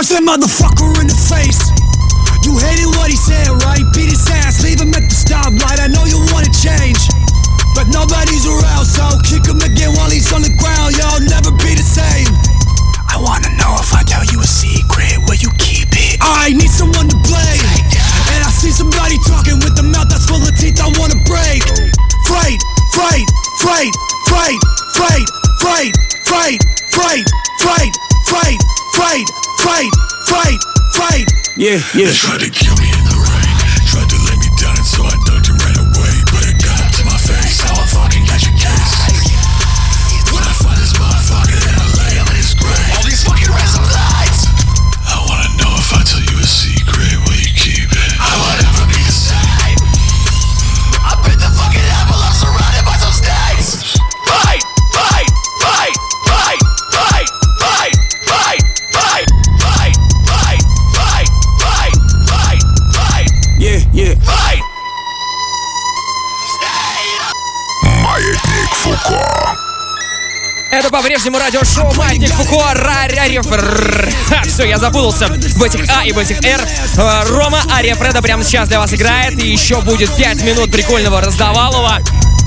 Punch 0.01 0.17
that 0.17 0.25
motherfucker 0.25 0.97
in 1.05 1.13
the 1.13 1.21
face. 1.29 1.61
You 2.41 2.57
hated 2.57 2.89
what 2.97 3.13
he 3.13 3.21
said, 3.21 3.53
right? 3.69 3.85
Beat 3.93 4.09
his 4.09 4.25
ass, 4.33 4.65
leave 4.65 4.81
him 4.81 4.97
at 4.97 5.05
the 5.05 5.13
stoplight. 5.13 5.77
I 5.77 5.93
know 5.93 6.09
you 6.09 6.17
wanna 6.33 6.49
change, 6.57 6.97
but 7.77 7.85
nobody's 7.93 8.49
around, 8.49 8.89
so 8.89 9.05
kick 9.29 9.45
him 9.45 9.61
again 9.61 9.93
while 10.01 10.09
he's 10.09 10.33
on 10.33 10.41
the 10.41 10.57
ground. 10.57 10.97
Y'all 10.97 11.21
never 11.29 11.53
be 11.53 11.77
the 11.77 11.85
same. 11.85 12.33
I 13.13 13.21
wanna 13.21 13.53
know 13.61 13.77
if 13.77 13.93
I 13.93 14.01
tell 14.09 14.25
you 14.25 14.41
a 14.41 14.49
secret, 14.49 15.21
where 15.29 15.37
you 15.37 15.53
keep 15.61 15.93
it. 15.93 16.17
I 16.25 16.57
need 16.57 16.73
someone 16.73 17.13
to 17.13 17.21
blame, 17.21 17.61
and 18.33 18.41
I 18.41 18.49
see 18.57 18.73
somebody 18.73 19.21
talking 19.29 19.61
with 19.61 19.77
a 19.77 19.85
mouth 19.85 20.09
that's 20.09 20.25
full 20.25 20.41
of 20.41 20.57
teeth. 20.57 20.81
I 20.81 20.89
wanna 20.97 21.21
break. 21.29 21.61
Fight, 22.25 22.57
fight, 22.97 23.29
fight, 23.61 23.93
fight, 24.33 24.61
fight, 24.97 25.29
fight, 25.61 25.93
fight, 26.25 26.57
fight, 26.89 27.25
fight, 27.61 27.93
fight, 28.25 28.61
fight, 28.97 29.40
fight, 29.61 29.93
fight, 30.27 30.61
fight. 30.93 31.27
Yeah, 31.57 31.81
yeah. 31.95 32.09
They 32.09 32.17
tried 32.17 32.41
to 32.41 32.51
kill 32.51 32.77
me 32.81 32.89
in 32.89 33.05
the 33.05 33.19
rain. 33.21 33.57
Tried 33.93 34.09
to 34.09 34.19
lay 34.25 34.37
me 34.41 34.49
down 34.57 34.77
and 34.77 34.87
so 34.87 35.03
I 35.05 35.20
Это 70.81 70.89
по-прежнему 70.89 71.39
радиошоу 71.39 71.93
Маятник 71.95 72.31
Фуко 72.31 72.73
Все, 74.47 74.65
я 74.65 74.79
запутался 74.79 75.27
в 75.27 75.63
этих 75.63 75.85
А 75.95 76.07
и 76.07 76.13
в 76.13 76.19
этих 76.19 76.43
Р. 76.43 76.59
Э, 76.97 77.25
Рома 77.29 77.61
Ария 77.71 77.95
Фреда 77.95 78.23
прямо 78.23 78.43
сейчас 78.43 78.67
для 78.71 78.79
вас 78.81 78.91
играет. 78.95 79.39
И 79.39 79.47
еще 79.47 79.83
будет 79.83 80.17
5 80.17 80.43
минут 80.43 80.73
прикольного 80.73 81.21
раздавалова. 81.21 81.99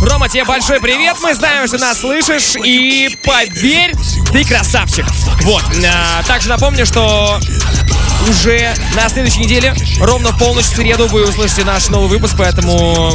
Рома, 0.01 0.29
тебе 0.29 0.45
большой 0.45 0.79
привет. 0.79 1.17
Мы 1.21 1.35
знаем, 1.35 1.67
что 1.67 1.77
нас 1.77 1.99
слышишь. 1.99 2.55
И 2.55 3.15
поверь, 3.23 3.93
ты 4.31 4.43
красавчик. 4.43 5.05
Вот. 5.43 5.63
А, 5.85 6.23
Также 6.23 6.49
напомню, 6.49 6.87
что 6.87 7.39
уже 8.29 8.73
на 8.95 9.09
следующей 9.09 9.39
неделе, 9.39 9.73
ровно 9.99 10.31
в 10.31 10.37
полночь 10.37 10.65
в 10.65 10.75
среду, 10.75 11.07
вы 11.07 11.27
услышите 11.27 11.63
наш 11.63 11.89
новый 11.89 12.09
выпуск, 12.09 12.35
поэтому 12.37 13.13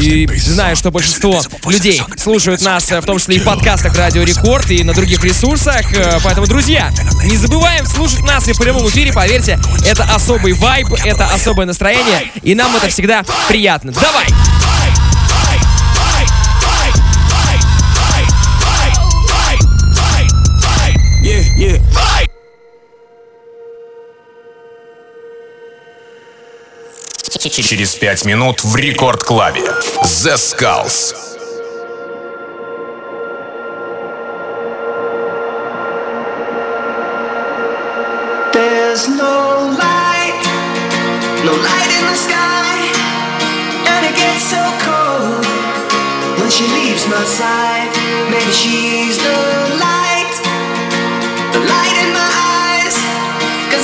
и 0.00 0.26
знаю, 0.38 0.76
что 0.76 0.90
большинство 0.90 1.42
людей 1.66 2.02
слушают 2.16 2.62
нас, 2.62 2.90
э, 2.92 3.00
в 3.00 3.04
том 3.04 3.18
числе 3.18 3.36
и 3.36 3.38
в 3.40 3.44
подкастах 3.44 3.96
Радио 3.96 4.22
Рекорд 4.22 4.70
и 4.70 4.84
на 4.84 4.94
других 4.94 5.24
ресурсах, 5.24 5.92
э, 5.92 6.18
поэтому, 6.22 6.46
друзья, 6.46 6.92
не 7.24 7.36
забываем 7.36 7.86
слушать 7.86 8.20
нас 8.20 8.48
и 8.48 8.52
в 8.52 8.58
прямом 8.58 8.88
эфире, 8.88 9.12
поверьте, 9.12 9.58
это 9.84 10.04
особый 10.04 10.52
вайб, 10.52 10.88
это 11.04 11.26
особое 11.26 11.66
настроение, 11.66 12.30
и 12.42 12.54
нам 12.54 12.74
это 12.76 12.88
всегда 12.88 13.24
приятно. 13.48 13.92
Давай! 13.92 14.26
Yeah. 21.58 22.07
Через 27.38 27.94
пять 27.94 28.24
минут 28.24 28.64
в 28.64 28.74
рекорд-клабе. 28.74 29.72
The 30.02 30.34
Skulls. 30.34 31.14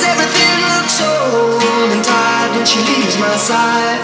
everything 0.07 0.59
looks 0.69 0.93
so 0.99 1.44
she 2.65 2.79
leaves 2.79 3.17
my 3.19 3.35
side. 3.35 4.01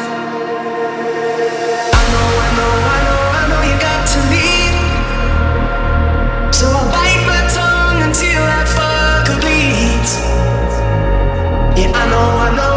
I 1.99 2.03
know, 2.14 2.30
I 2.45 2.49
know, 2.57 2.74
I 2.95 2.99
know, 3.07 3.22
I 3.39 3.43
know 3.49 3.62
you 3.70 3.76
got 3.82 4.01
to 4.14 4.20
leave, 4.34 4.78
so 6.53 6.66
I 6.70 6.84
bite 6.93 7.24
my 7.32 7.41
tongue 7.57 7.99
until 8.07 8.41
that 8.51 8.68
fucker 8.76 9.38
bleeds. 9.41 10.14
Yeah, 11.80 11.91
I 12.01 12.03
know, 12.12 12.28
I 12.45 12.49
know, 12.57 12.70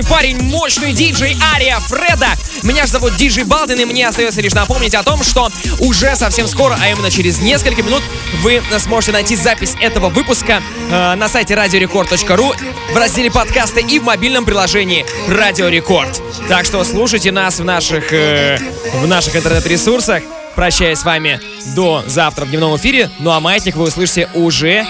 классный 0.00 0.04
парень, 0.04 0.42
мощный 0.42 0.92
диджей 0.92 1.36
Ария 1.54 1.78
Фреда. 1.80 2.28
Меня 2.62 2.84
же 2.86 2.92
зовут 2.92 3.16
Диджей 3.16 3.44
Балдин, 3.44 3.78
и 3.80 3.84
мне 3.84 4.06
остается 4.06 4.40
лишь 4.40 4.52
напомнить 4.52 4.94
о 4.94 5.02
том, 5.02 5.22
что 5.22 5.50
уже 5.78 6.14
совсем 6.16 6.46
скоро, 6.46 6.78
а 6.80 6.90
именно 6.90 7.10
через 7.10 7.40
несколько 7.40 7.82
минут, 7.82 8.02
вы 8.42 8.62
сможете 8.78 9.12
найти 9.12 9.36
запись 9.36 9.74
этого 9.80 10.08
выпуска 10.08 10.62
э, 10.90 11.14
на 11.14 11.28
сайте 11.28 11.54
радиорекорд.ру 11.54 12.54
в 12.92 12.96
разделе 12.96 13.30
подкасты 13.30 13.80
и 13.80 13.98
в 13.98 14.04
мобильном 14.04 14.44
приложении 14.44 15.06
Радио 15.28 15.68
Рекорд. 15.68 16.20
Так 16.48 16.64
что 16.64 16.82
слушайте 16.84 17.32
нас 17.32 17.58
в 17.58 17.64
наших, 17.64 18.12
э, 18.12 18.58
в 18.94 19.06
наших 19.06 19.36
интернет-ресурсах. 19.36 20.22
Прощаюсь 20.54 20.98
с 20.98 21.04
вами 21.04 21.40
до 21.74 22.04
завтра 22.06 22.44
в 22.44 22.50
дневном 22.50 22.76
эфире. 22.76 23.10
Ну 23.18 23.30
а 23.30 23.40
маятник 23.40 23.76
вы 23.76 23.84
услышите 23.84 24.28
уже 24.34 24.86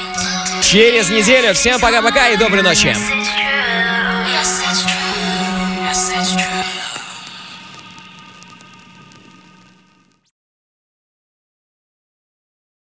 через 0.63 1.11
неделю. 1.11 1.55
Всем 1.55 1.81
пока-пока 1.81 2.29
и 2.29 2.37
доброй 2.37 2.63
ночи. 2.63 2.97